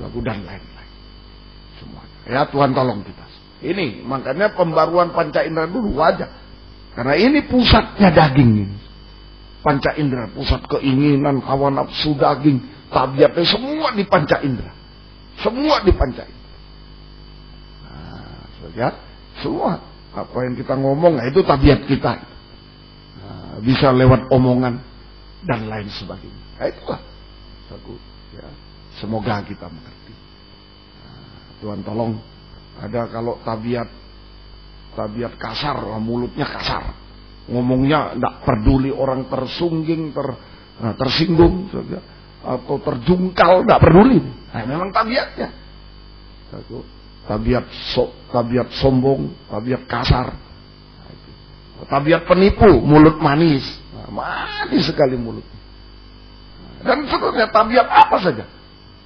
[0.01, 0.91] dan lain-lain
[1.77, 2.01] semua.
[2.25, 3.25] Ya Tuhan tolong kita.
[3.63, 6.29] Ini makanya pembaruan panca indera dulu wajah.
[6.93, 8.77] Karena ini pusatnya daging ini.
[9.63, 12.59] Panca indera, pusat keinginan, hawa nafsu daging,
[12.91, 14.75] tabiatnya semua di panca indera.
[15.39, 16.57] Semua di panca indera.
[17.87, 18.89] Nah, ya,
[19.43, 19.83] semua
[20.13, 22.13] apa yang kita ngomong, nah, itu tabiat kita.
[23.19, 24.79] Nah, bisa lewat omongan
[25.43, 26.43] dan lain sebagainya.
[26.61, 27.01] Nah, itulah.
[28.33, 28.47] Ya,
[29.01, 30.13] semoga kita mengerti.
[31.61, 32.19] Tuhan tolong
[32.77, 33.89] ada kalau tabiat
[34.93, 36.93] tabiat kasar mulutnya kasar
[37.49, 40.27] ngomongnya tidak peduli orang tersungging ter
[40.81, 41.71] nah, tersinggung
[42.43, 44.19] atau terjungkal tidak peduli
[44.51, 45.49] nah, memang tabiatnya
[47.29, 47.65] tabiat
[47.95, 50.35] so, tabiat sombong tabiat kasar
[51.87, 55.45] tabiat penipu mulut manis nah, manis sekali mulut
[56.83, 58.45] dan seterusnya tabiat apa saja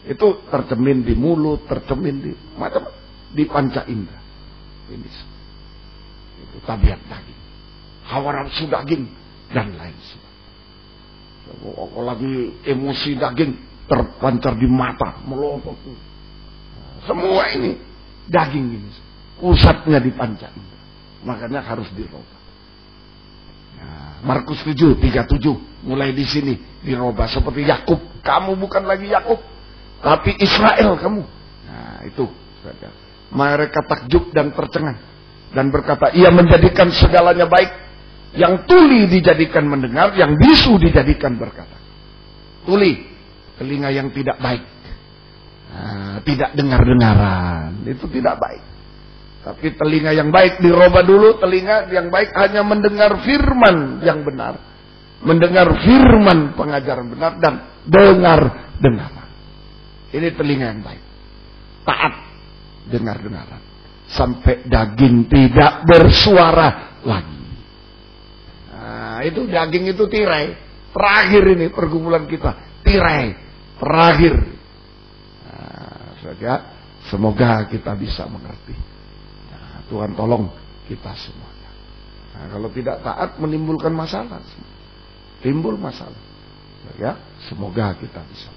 [0.07, 2.87] itu tercemin di mulut, tercemin di macam
[3.35, 4.23] di panca indera.
[4.87, 5.09] Ini
[6.37, 7.41] itu tabiat daging,
[8.07, 9.03] hawa nafsu daging
[9.51, 10.45] dan lain sebagainya.
[12.07, 13.51] lagi emosi daging
[13.91, 15.75] terpancar di mata, melotot.
[17.03, 17.75] Semua ini
[18.27, 18.91] daging ini,
[19.39, 20.85] pusatnya di panca indera.
[21.23, 22.39] Makanya harus dirobah.
[23.77, 27.99] Nah, Markus 7, 37 mulai di sini dirubah seperti Yakub.
[28.21, 29.39] Kamu bukan lagi Yakub,
[30.03, 31.23] tapi Israel kamu.
[31.67, 32.25] Nah itu.
[33.27, 34.99] Mereka takjub dan tercengang.
[35.51, 37.71] Dan berkata, ia menjadikan segalanya baik.
[38.35, 41.79] Yang tuli dijadikan mendengar, yang bisu dijadikan berkata.
[42.67, 43.07] Tuli,
[43.55, 44.76] telinga yang tidak baik.
[45.77, 47.85] Nah, tidak dengar-dengaran.
[47.85, 48.63] Itu tidak baik.
[49.45, 54.57] Tapi telinga yang baik diroba dulu, telinga yang baik hanya mendengar firman yang benar.
[55.21, 57.53] Mendengar firman pengajaran benar dan
[57.85, 59.29] dengar-dengaran.
[60.11, 61.03] Ini telinga yang baik.
[61.85, 62.13] Taat
[62.89, 63.61] dengar-dengaran.
[64.07, 67.41] Sampai daging tidak bersuara lagi.
[68.73, 70.57] Nah, itu daging itu tirai.
[70.91, 72.81] Terakhir ini pergumulan kita.
[72.81, 73.35] Tirai.
[73.77, 74.56] Terakhir.
[76.27, 76.59] Saja
[77.07, 78.75] semoga kita bisa mengerti.
[79.47, 80.51] Nah, Tuhan tolong
[80.91, 81.71] kita semuanya.
[82.35, 84.43] Nah, kalau tidak taat menimbulkan masalah.
[85.39, 86.19] Timbul masalah.
[86.99, 87.15] Ya,
[87.47, 88.51] semoga kita bisa.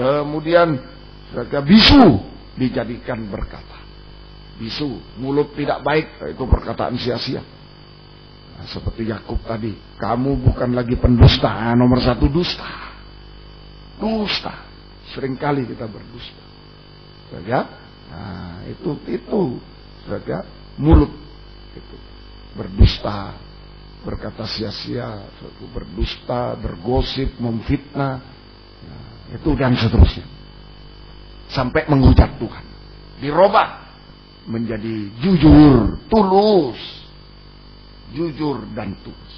[0.00, 0.80] Kemudian
[1.68, 2.24] bisu
[2.56, 3.84] dijadikan berkata.
[4.56, 7.44] Bisu, mulut tidak baik, itu perkataan sia-sia.
[8.56, 12.66] Nah, seperti Yakub tadi, kamu bukan lagi pendusta, nomor satu dusta.
[14.00, 14.66] Dusta.
[15.12, 16.47] Seringkali kita berdusta.
[17.44, 17.60] Ya,
[18.08, 19.40] nah, itu itu
[20.08, 20.40] ya,
[20.80, 21.12] mulut
[21.76, 21.96] itu
[22.56, 23.36] berdusta,
[24.00, 25.28] berkata sia-sia,
[25.76, 28.24] berdusta, bergosip, memfitnah,
[29.28, 30.24] itu dan seterusnya.
[31.52, 32.64] Sampai menghujat Tuhan.
[33.20, 33.68] Dirobah
[34.48, 36.80] menjadi jujur, tulus.
[38.16, 39.34] Jujur dan tulus.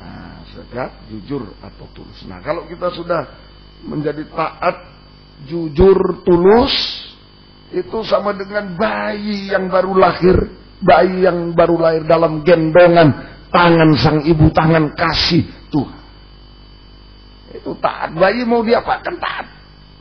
[0.00, 2.24] Nah, sejak jujur atau tulus.
[2.24, 3.28] Nah, kalau kita sudah
[3.84, 4.93] menjadi taat,
[5.46, 6.74] jujur, tulus,
[7.74, 10.36] itu sama dengan bayi yang baru lahir,
[10.78, 15.42] bayi yang baru lahir dalam gendongan tangan sang ibu, tangan kasih
[15.74, 16.00] Tuhan.
[17.54, 18.14] Itu taat.
[18.18, 19.46] Bayi mau diapakan taat.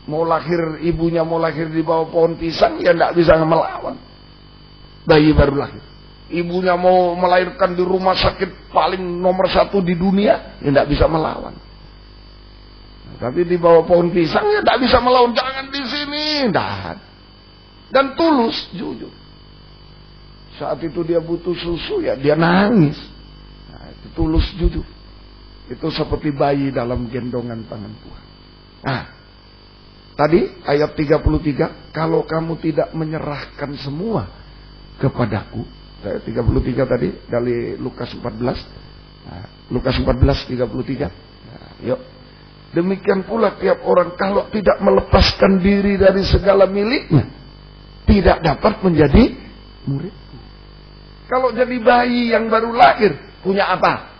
[0.09, 3.95] Mau lahir ibunya mau lahir di bawah pohon pisang ya tidak bisa melawan.
[5.05, 5.83] Bayi baru lahir.
[6.33, 11.53] Ibunya mau melahirkan di rumah sakit paling nomor satu di dunia ya tidak bisa melawan.
[13.23, 15.31] Tapi di bawah pohon pisang ya tidak bisa melawan.
[15.31, 16.99] Jangan di sini, tidak.
[17.87, 19.13] Dan tulus, jujur.
[20.59, 22.99] Saat itu dia butuh susu ya dia nangis.
[23.71, 24.83] Nah, itu tulus jujur.
[25.71, 28.25] Itu seperti bayi dalam gendongan tangan Tuhan.
[28.83, 29.03] Nah,
[30.19, 34.27] tadi ayat 33, kalau kamu tidak menyerahkan semua
[34.99, 35.63] kepadaku.
[36.03, 36.27] 33
[36.83, 38.19] tadi dari Lukas 14.
[39.23, 40.11] Nah, Lukas 14
[40.51, 41.07] 33.
[41.07, 42.12] Nah, yuk.
[42.73, 47.29] Demikian pula tiap orang kalau tidak melepaskan diri dari segala miliknya
[48.09, 49.23] tidak dapat menjadi
[49.85, 50.37] muridku.
[51.29, 53.15] Kalau jadi bayi yang baru lahir
[53.45, 54.13] punya apa?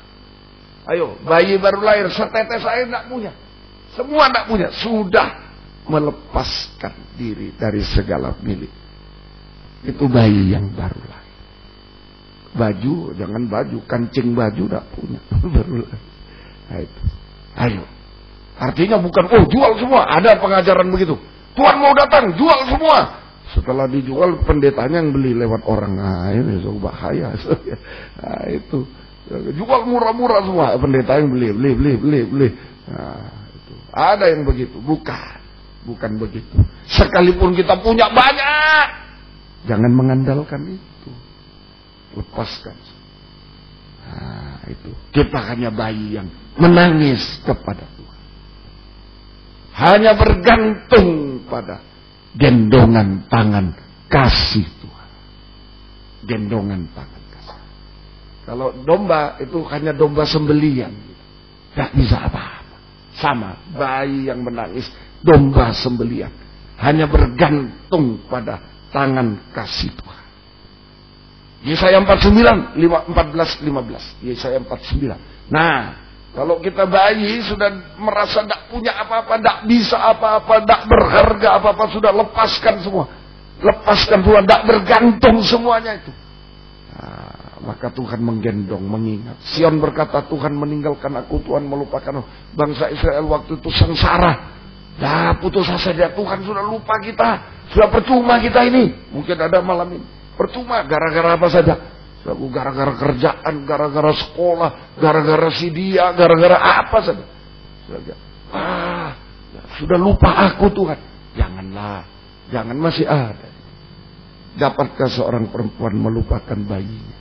[0.84, 3.32] Ayo, bayi baru lahir setetes air tidak punya.
[3.96, 4.68] Semua tidak punya.
[4.84, 5.28] Sudah
[5.88, 8.72] melepaskan diri dari segala milik.
[9.84, 11.36] Itu bayi yang baru lahir.
[12.54, 15.20] Baju, jangan baju, kancing baju tidak punya.
[15.56, 16.04] baru lahir.
[16.68, 17.02] Nah, itu.
[17.54, 17.84] Ayo.
[18.58, 20.06] Artinya bukan, oh jual semua.
[20.10, 21.18] Ada pengajaran begitu.
[21.54, 23.24] Tuhan mau datang, jual semua.
[23.54, 25.94] Setelah dijual pendetanya yang beli lewat orang.
[25.94, 27.38] Nah ini so bahaya.
[28.20, 28.82] nah itu.
[29.30, 30.74] Jual murah-murah semua.
[30.82, 32.50] Pendeta yang beli, beli, beli, beli, beli.
[32.90, 33.74] Nah, itu.
[33.94, 34.82] Ada yang begitu.
[34.82, 35.38] Bukan.
[35.86, 36.58] Bukan begitu.
[36.90, 38.88] Sekalipun kita punya banyak.
[39.70, 41.12] Jangan mengandalkan itu.
[42.18, 42.78] Lepaskan.
[44.08, 44.92] Nah, itu.
[45.14, 46.28] Kita hanya bayi yang
[46.58, 47.86] menangis kepada.
[49.74, 51.82] Hanya bergantung pada
[52.38, 53.74] gendongan tangan
[54.06, 55.10] kasih Tuhan.
[56.30, 57.60] Gendongan tangan kasih.
[58.46, 60.94] Kalau domba itu hanya domba sembelian.
[61.74, 62.78] Tidak bisa apa-apa.
[63.18, 64.86] Sama bayi yang menangis.
[65.26, 66.30] Domba sembelian.
[66.78, 68.62] Hanya bergantung pada
[68.94, 70.24] tangan kasih Tuhan.
[71.64, 74.28] Yesaya 49, 14, 15.
[74.28, 75.16] Yesaya 49.
[75.48, 76.03] Nah,
[76.34, 82.10] kalau kita bayi sudah merasa tidak punya apa-apa, tidak bisa apa-apa, tidak berharga apa-apa, sudah
[82.10, 83.06] lepaskan semua.
[83.62, 86.10] Lepaskan semua, tidak bergantung semuanya itu.
[86.98, 89.38] Nah, maka Tuhan menggendong, mengingat.
[89.54, 92.26] Sion berkata, Tuhan meninggalkan aku, Tuhan melupakan.
[92.58, 94.58] Bangsa Israel waktu itu sengsara.
[94.98, 97.46] Ya putus asa dia, Tuhan sudah lupa kita.
[97.70, 98.90] Sudah percuma kita ini.
[99.14, 100.06] Mungkin ada malam ini.
[100.34, 101.93] Percuma, gara-gara apa saja.
[102.24, 107.26] Gara-gara kerjaan, gara-gara sekolah, gara-gara si dia, gara-gara apa saja.
[108.54, 109.12] Ah,
[109.76, 111.00] sudah lupa aku Tuhan.
[111.36, 112.08] Janganlah,
[112.48, 113.52] jangan masih ada.
[114.56, 117.18] Dapatkah seorang perempuan melupakan bayinya?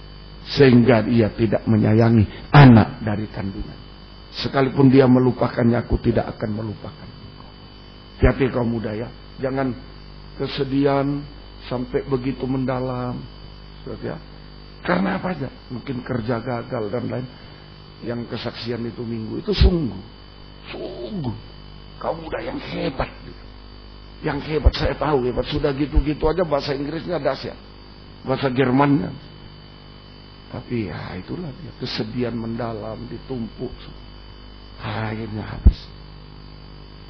[0.55, 3.79] Sehingga ia tidak menyayangi anak dari kandungan.
[4.39, 7.09] Sekalipun dia melupakannya, aku tidak akan melupakan.
[8.23, 9.11] Hati-hati kau muda ya.
[9.43, 9.75] Jangan
[10.39, 11.27] kesedihan
[11.67, 13.19] sampai begitu mendalam.
[13.99, 14.15] Ya.
[14.83, 15.49] Karena apa aja?
[15.71, 17.27] Mungkin kerja gagal dan lain.
[18.03, 20.03] Yang kesaksian itu minggu itu sungguh.
[20.75, 21.37] Sungguh.
[22.03, 23.11] Kau muda yang hebat.
[24.27, 25.47] Yang hebat saya tahu hebat.
[25.47, 27.59] Sudah gitu-gitu aja bahasa Inggrisnya dahsyat.
[28.27, 29.11] Bahasa Jermannya.
[30.51, 31.73] Tapi ya itulah dia.
[31.79, 33.71] Kesedihan mendalam, ditumpuk.
[34.83, 35.79] Akhirnya habis.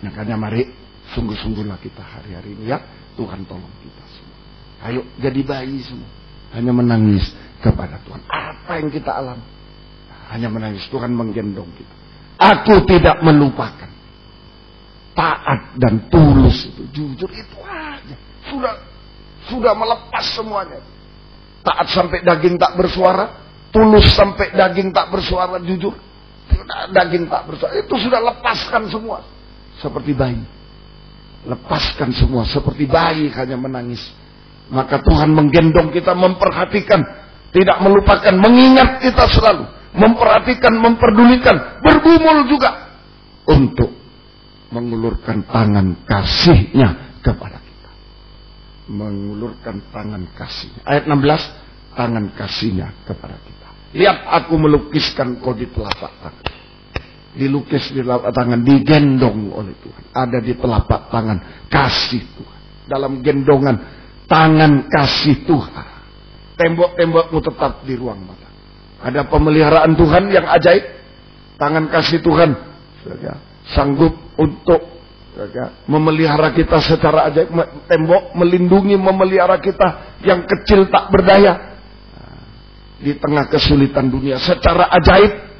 [0.04, 0.68] Makanya mari
[1.12, 2.78] Sungguh-sungguhlah kita hari-hari ini ya.
[3.18, 4.38] Tuhan tolong kita semua.
[4.88, 6.08] Ayo jadi bayi semua.
[6.56, 7.28] Hanya menangis
[7.62, 8.20] kepada Tuhan.
[8.26, 9.46] Apa yang kita alami?
[10.34, 10.84] Hanya menangis.
[10.90, 11.94] Tuhan menggendong kita.
[12.42, 13.88] Aku tidak melupakan.
[15.14, 16.82] Taat dan tulus itu.
[16.90, 18.16] Jujur itu aja.
[18.50, 18.74] Sudah
[19.46, 20.82] sudah melepas semuanya.
[21.62, 23.38] Taat sampai daging tak bersuara.
[23.70, 25.62] Tulus sampai daging tak bersuara.
[25.62, 25.94] Jujur.
[26.90, 27.72] Daging tak bersuara.
[27.78, 29.22] Itu sudah lepaskan semua.
[29.78, 30.42] Seperti bayi
[31.42, 33.98] Lepaskan semua seperti bayi hanya menangis.
[34.70, 37.02] Maka Tuhan menggendong kita, memperhatikan,
[37.52, 42.96] tidak melupakan, mengingat kita selalu, memperhatikan, memperdulikan, bergumul juga
[43.46, 43.92] untuk
[44.72, 47.90] mengulurkan tangan kasihnya kepada kita.
[48.88, 50.80] Mengulurkan tangan kasihnya.
[50.88, 53.68] Ayat 16, tangan kasihnya kepada kita.
[53.92, 56.52] Lihat aku melukiskan kau di telapak tangan
[57.32, 60.04] dilukis di telapak tangan, digendong oleh Tuhan.
[60.12, 61.38] Ada di telapak tangan
[61.72, 62.60] kasih Tuhan.
[62.88, 63.76] Dalam gendongan
[64.28, 65.91] tangan kasih Tuhan.
[66.56, 68.48] Tembok-tembokmu tetap di ruang mata.
[69.02, 70.84] Ada pemeliharaan Tuhan yang ajaib.
[71.56, 72.50] Tangan kasih Tuhan
[73.70, 74.80] sanggup untuk
[75.88, 77.50] memelihara kita secara ajaib.
[77.88, 81.72] Tembok melindungi, memelihara kita yang kecil tak berdaya.
[83.02, 85.52] Di tengah kesulitan dunia secara ajaib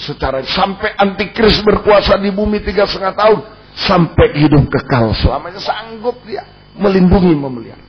[0.00, 3.38] secara sampai antikris berkuasa di bumi tiga setengah tahun
[3.76, 6.42] sampai hidup kekal selamanya sanggup dia
[6.74, 7.84] melindungi memelihara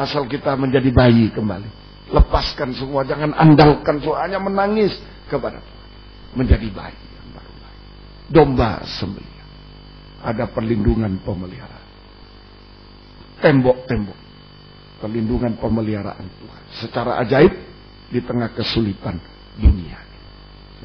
[0.00, 1.68] asal kita menjadi bayi kembali.
[2.10, 4.96] Lepaskan semua jangan andalkan soalnya menangis
[5.28, 5.88] kepada Tuhan.
[6.30, 7.80] Menjadi bayi yang baru bayi
[8.30, 9.38] domba sembelih
[10.20, 11.80] ada perlindungan pemelihara
[13.40, 14.18] tembok-tembok.
[15.00, 16.62] Perlindungan pemeliharaan Tuhan.
[16.84, 17.56] Secara ajaib
[18.12, 19.16] di tengah kesulitan
[19.56, 19.96] dunia.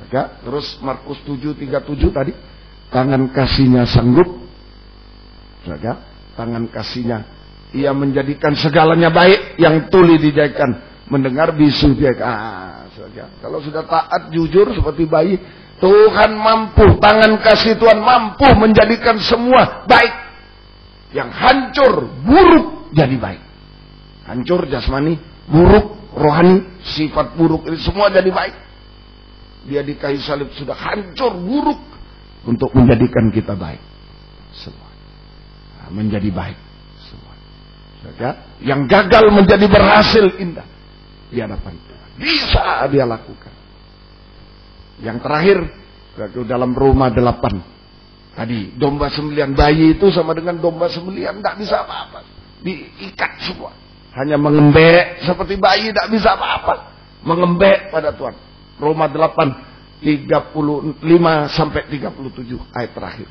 [0.07, 2.31] Ya, terus Markus 7:37 tadi,
[2.95, 4.39] tangan kasihnya sanggup.
[5.67, 5.99] Ya,
[6.39, 7.27] tangan kasihnya
[7.75, 10.79] ia menjadikan segalanya baik yang tuli dijadikan
[11.11, 13.27] mendengar bisu dia ah, saja.
[13.43, 15.35] Kalau sudah taat jujur seperti bayi,
[15.83, 20.13] Tuhan mampu, tangan kasih Tuhan mampu menjadikan semua baik.
[21.11, 23.43] Yang hancur, buruk jadi baik.
[24.25, 25.19] Hancur jasmani,
[25.51, 26.63] buruk rohani,
[26.95, 28.55] sifat buruk ini semua jadi baik.
[29.67, 31.81] Dia di kayu salib sudah hancur, buruk
[32.47, 33.81] untuk menjadikan kita baik.
[34.55, 34.89] Semua.
[35.83, 36.64] Nah, menjadi baik.
[38.15, 38.31] Ya,
[38.61, 40.67] yang gagal menjadi berhasil indah
[41.33, 42.09] di hadapan Tuhan.
[42.21, 43.53] Bisa dia lakukan.
[45.01, 45.57] Yang terakhir,
[46.47, 47.59] dalam rumah delapan.
[48.35, 52.19] Tadi, domba sembilan bayi itu sama dengan domba sembilan, tidak bisa apa-apa.
[52.63, 53.71] Diikat semua.
[54.15, 56.75] Hanya mengembek seperti bayi, tidak bisa apa-apa.
[57.23, 58.35] Mengembek pada Tuhan.
[58.79, 63.27] Roma 8, 35 sampai 37 ayat terakhir.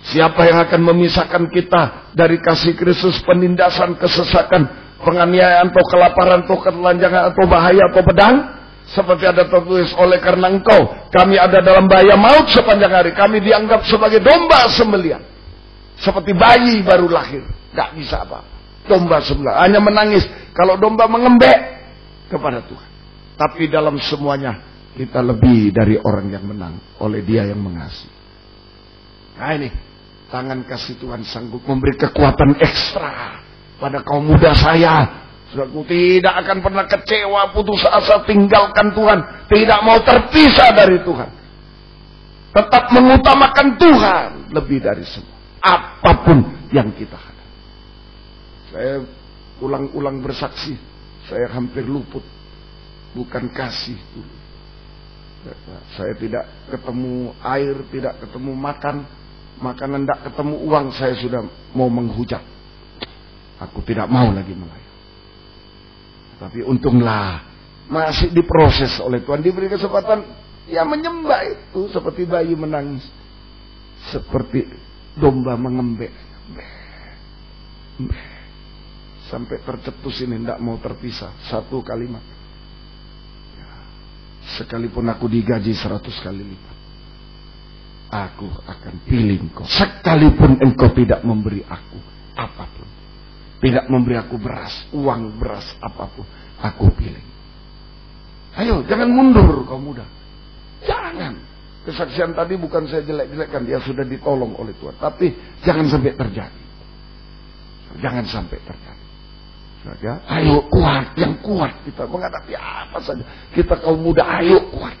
[0.00, 4.64] Siapa yang akan memisahkan kita dari kasih Kristus penindasan, kesesakan,
[5.04, 8.36] penganiayaan atau kelaparan atau ketelanjangan atau bahaya atau pedang?
[8.90, 13.12] Seperti ada tertulis oleh karena engkau kami ada dalam bahaya maut sepanjang hari.
[13.14, 15.22] Kami dianggap sebagai domba sembelian.
[16.00, 17.44] Seperti bayi baru lahir.
[17.70, 18.42] Gak bisa apa.
[18.88, 19.62] Domba sembelian.
[19.62, 20.26] Hanya menangis.
[20.56, 21.60] Kalau domba mengembek
[22.32, 22.88] kepada Tuhan.
[23.38, 24.58] Tapi dalam semuanya
[24.98, 28.10] kita lebih dari orang yang menang oleh dia yang mengasihi.
[29.38, 29.89] Nah ini
[30.30, 33.42] Tangan kasih Tuhan sanggup memberi kekuatan ekstra
[33.82, 35.26] pada kaum muda saya.
[35.50, 39.18] Saudaraku tidak akan pernah kecewa, putus asa, tinggalkan Tuhan.
[39.50, 41.30] Tidak mau terpisah dari Tuhan.
[42.54, 45.34] Tetap mengutamakan Tuhan lebih dari semua.
[45.58, 47.58] Apa pun yang kita hadapi.
[48.70, 48.94] Saya
[49.58, 50.78] ulang-ulang bersaksi.
[51.26, 52.22] Saya hampir luput.
[53.18, 54.34] Bukan kasih dulu.
[55.98, 59.02] Saya tidak ketemu air, tidak ketemu makan
[59.60, 61.40] makanan tidak ketemu uang saya sudah
[61.76, 62.42] mau menghujat.
[63.60, 64.88] Aku tidak mau lagi melayani.
[66.40, 67.44] Tapi untunglah
[67.92, 69.44] masih diproses oleh Tuhan.
[69.44, 70.24] Diberi kesempatan
[70.64, 71.92] ya menyembah itu.
[71.92, 73.04] Seperti bayi menangis.
[74.08, 74.64] Seperti
[75.20, 76.12] domba mengembek.
[79.28, 81.36] Sampai tercetus ini tidak mau terpisah.
[81.52, 82.24] Satu kalimat.
[84.56, 86.79] Sekalipun aku digaji seratus kali lipat
[88.10, 89.62] Aku akan pilih engkau.
[89.70, 91.98] Sekalipun engkau tidak memberi aku
[92.34, 92.88] apa pun.
[93.62, 96.26] Tidak memberi aku beras, uang beras apa pun.
[96.58, 97.22] Aku pilih.
[98.58, 100.02] Ayo, jangan mundur kau muda.
[100.82, 101.38] Jangan.
[101.86, 103.62] Kesaksian tadi bukan saya jelek-jelekkan.
[103.62, 104.98] Dia sudah ditolong oleh Tuhan.
[104.98, 105.32] Tapi
[105.62, 106.62] jangan sampai terjadi.
[108.02, 109.06] Jangan sampai terjadi.
[109.80, 113.24] Saja, ayo kuat, yang kuat kita menghadapi apa saja.
[113.56, 114.92] Kita kaum muda, ayo kuat.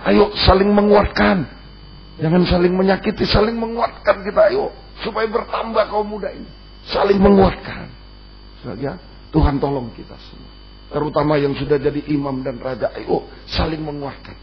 [0.00, 1.44] Ayo saling menguatkan.
[2.14, 4.54] Jangan saling menyakiti, saling menguatkan kita.
[4.54, 4.70] Ayo,
[5.02, 6.46] supaya bertambah kaum muda ini.
[6.86, 7.90] Saling menguatkan.
[8.62, 8.94] Saja,
[9.34, 10.52] Tuhan tolong kita semua.
[10.94, 12.94] Terutama yang sudah jadi imam dan raja.
[12.94, 14.36] Ayo, saling menguatkan.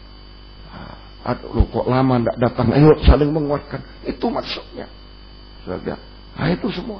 [0.68, 2.68] Ah, Aduh, kok lama tidak datang.
[2.76, 3.80] Ayo, saling menguatkan.
[4.04, 4.90] Itu maksudnya.
[5.62, 5.94] Saja,
[6.34, 6.98] nah itu semua.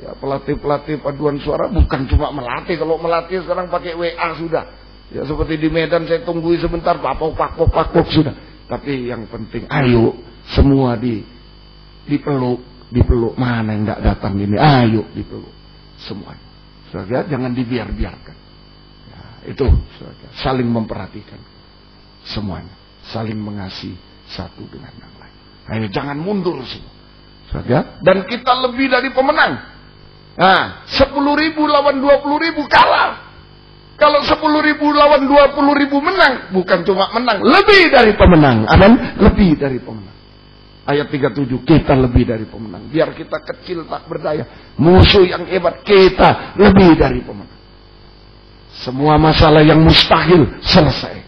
[0.00, 2.76] Ya, pelatih-pelatih paduan suara bukan cuma melatih.
[2.76, 4.64] Kalau melatih sekarang pakai WA sudah.
[5.10, 8.34] Ya seperti di Medan saya tunggu sebentar, papok, papok, papok sudah.
[8.70, 10.14] Tapi yang penting ayo
[10.54, 11.26] semua di
[12.06, 15.50] dipeluk, dipeluk mana yang tidak datang ini, ayo dipeluk
[15.98, 16.46] semuanya.
[16.94, 18.36] Saudara jangan dibiar-biarkan.
[19.10, 19.66] Ya, itu
[19.98, 21.38] saudara, saling memperhatikan
[22.30, 22.74] semuanya,
[23.10, 23.98] saling mengasihi
[24.30, 25.36] satu dengan yang lain.
[25.70, 26.94] Ayo jangan mundur semua.
[27.50, 29.66] Saudara, dan kita lebih dari pemenang.
[30.38, 33.29] Nah, sepuluh ribu lawan dua puluh ribu kalah.
[34.00, 38.64] Kalau 10 ribu lawan 20 ribu menang, bukan cuma menang, lebih dari pemenang.
[38.64, 38.96] Amin.
[39.20, 40.16] Lebih dari pemenang.
[40.88, 42.88] Ayat 37, kita lebih dari pemenang.
[42.88, 44.72] Biar kita kecil tak berdaya.
[44.80, 47.60] Musuh yang hebat, kita lebih dari pemenang.
[48.80, 51.20] Semua masalah yang mustahil selesai.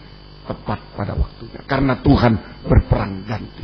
[0.49, 1.61] Tepat pada waktunya.
[1.69, 2.33] Karena Tuhan
[2.65, 3.63] berperang ganti.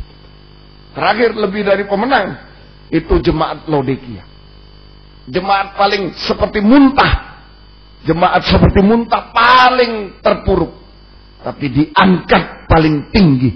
[0.94, 2.38] Terakhir lebih dari pemenang.
[2.94, 4.22] Itu jemaat Lodekia.
[5.26, 7.29] Jemaat paling seperti muntah
[8.00, 10.72] Jemaat seperti muntah paling terpuruk.
[11.40, 13.50] Tapi diangkat paling tinggi.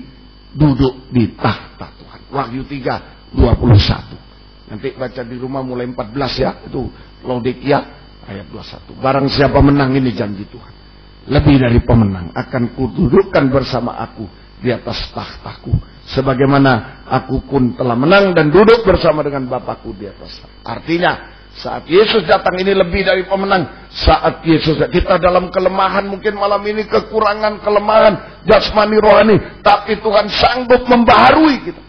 [0.54, 2.20] Duduk di tahta Tuhan.
[2.30, 4.70] Wahyu 3, 21.
[4.70, 6.50] Nanti baca di rumah mulai 14 ya.
[6.70, 6.86] Itu
[7.24, 7.78] Laodikia
[8.28, 9.00] ayat 21.
[9.00, 10.72] Barang siapa menang ini janji Tuhan.
[11.24, 12.30] Lebih dari pemenang.
[12.36, 14.28] Akan kududukkan bersama aku
[14.60, 15.72] di atas tahtaku.
[16.04, 20.44] Sebagaimana aku pun telah menang dan duduk bersama dengan Bapakku di atas.
[20.60, 23.86] Artinya Saat Yesus datang ini lebih dari pemenang.
[23.94, 30.82] Saat Yesus kita dalam kelemahan mungkin malam ini kekurangan kelemahan jasmani rohani, tapi Tuhan sanggup
[30.90, 31.82] membaharui kita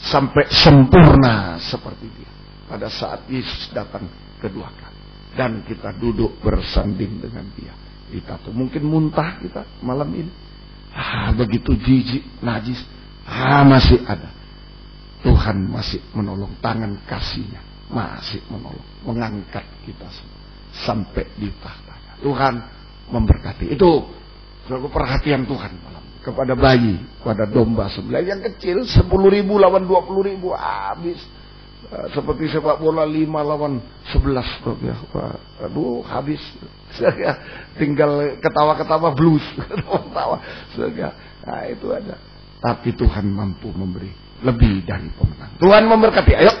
[0.00, 2.30] sampai sempurna seperti dia
[2.66, 4.08] pada saat Yesus datang
[4.40, 5.00] kedua kali
[5.36, 7.76] dan kita duduk bersanding dengan dia.
[8.08, 10.32] Kita tuh mungkin muntah kita malam ini.
[10.92, 12.80] Ah, begitu jijik, najis.
[13.24, 14.28] Ah, masih ada.
[15.24, 20.08] Tuhan masih menolong tangan kasihnya masih menolong, mengangkat kita
[20.82, 22.18] sampai di tahta.
[22.24, 22.54] Tuhan
[23.12, 23.76] memberkati.
[23.76, 24.08] Itu
[24.64, 28.24] suatu perhatian Tuhan malam kepada bayi, pada domba sebelah.
[28.24, 31.20] Yang kecil sepuluh ribu lawan dua puluh ribu habis.
[31.92, 34.48] Eh, seperti sepak bola lima lawan sebelas.
[34.80, 34.96] Ya.
[35.60, 36.40] aduh habis.
[37.80, 39.44] Tinggal ketawa-ketawa blues.
[39.60, 40.36] Ketawa-ketawa.
[41.44, 42.16] Nah itu ada.
[42.62, 44.08] Tapi Tuhan mampu memberi
[44.46, 45.58] lebih dari pemenang.
[45.58, 46.32] Tuhan memberkati.
[46.38, 46.52] Ayo